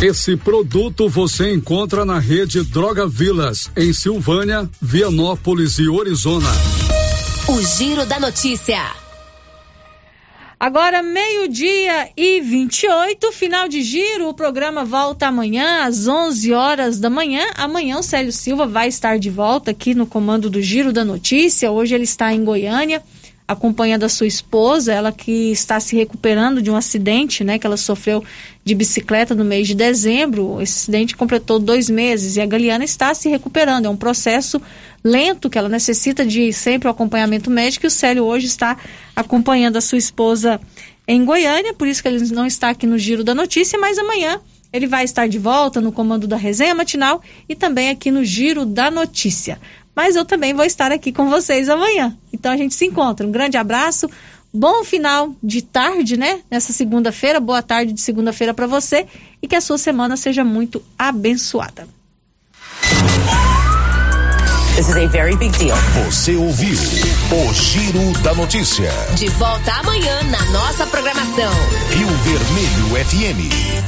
[0.00, 6.46] Esse produto você encontra na rede Droga Vilas, em Silvânia, Vianópolis e Orizona.
[7.48, 8.78] O Giro da Notícia.
[10.60, 14.28] Agora, meio-dia e 28, final de giro.
[14.28, 17.44] O programa volta amanhã às 11 horas da manhã.
[17.56, 21.72] Amanhã o Célio Silva vai estar de volta aqui no comando do Giro da Notícia.
[21.72, 23.02] Hoje ele está em Goiânia
[23.48, 27.78] acompanhando a sua esposa, ela que está se recuperando de um acidente, né, que ela
[27.78, 28.22] sofreu
[28.62, 30.60] de bicicleta no mês de dezembro.
[30.60, 33.86] Esse acidente completou dois meses e a Galiana está se recuperando.
[33.86, 34.60] É um processo
[35.02, 37.86] lento que ela necessita de sempre o acompanhamento médico.
[37.86, 38.76] E o Célio hoje está
[39.16, 40.60] acompanhando a sua esposa
[41.06, 44.38] em Goiânia, por isso que ele não está aqui no Giro da Notícia, mas amanhã
[44.70, 48.66] ele vai estar de volta no comando da resenha matinal e também aqui no Giro
[48.66, 49.58] da Notícia
[49.98, 52.16] mas eu também vou estar aqui com vocês amanhã.
[52.32, 53.26] Então a gente se encontra.
[53.26, 54.08] Um grande abraço.
[54.54, 56.38] Bom final de tarde, né?
[56.48, 57.40] Nessa segunda-feira.
[57.40, 59.08] Boa tarde de segunda-feira para você
[59.42, 61.88] e que a sua semana seja muito abençoada.
[64.76, 65.76] This is a very big deal.
[66.06, 68.92] Você ouviu o Giro da Notícia.
[69.16, 71.52] De volta amanhã na nossa programação.
[71.90, 73.87] Rio Vermelho FM.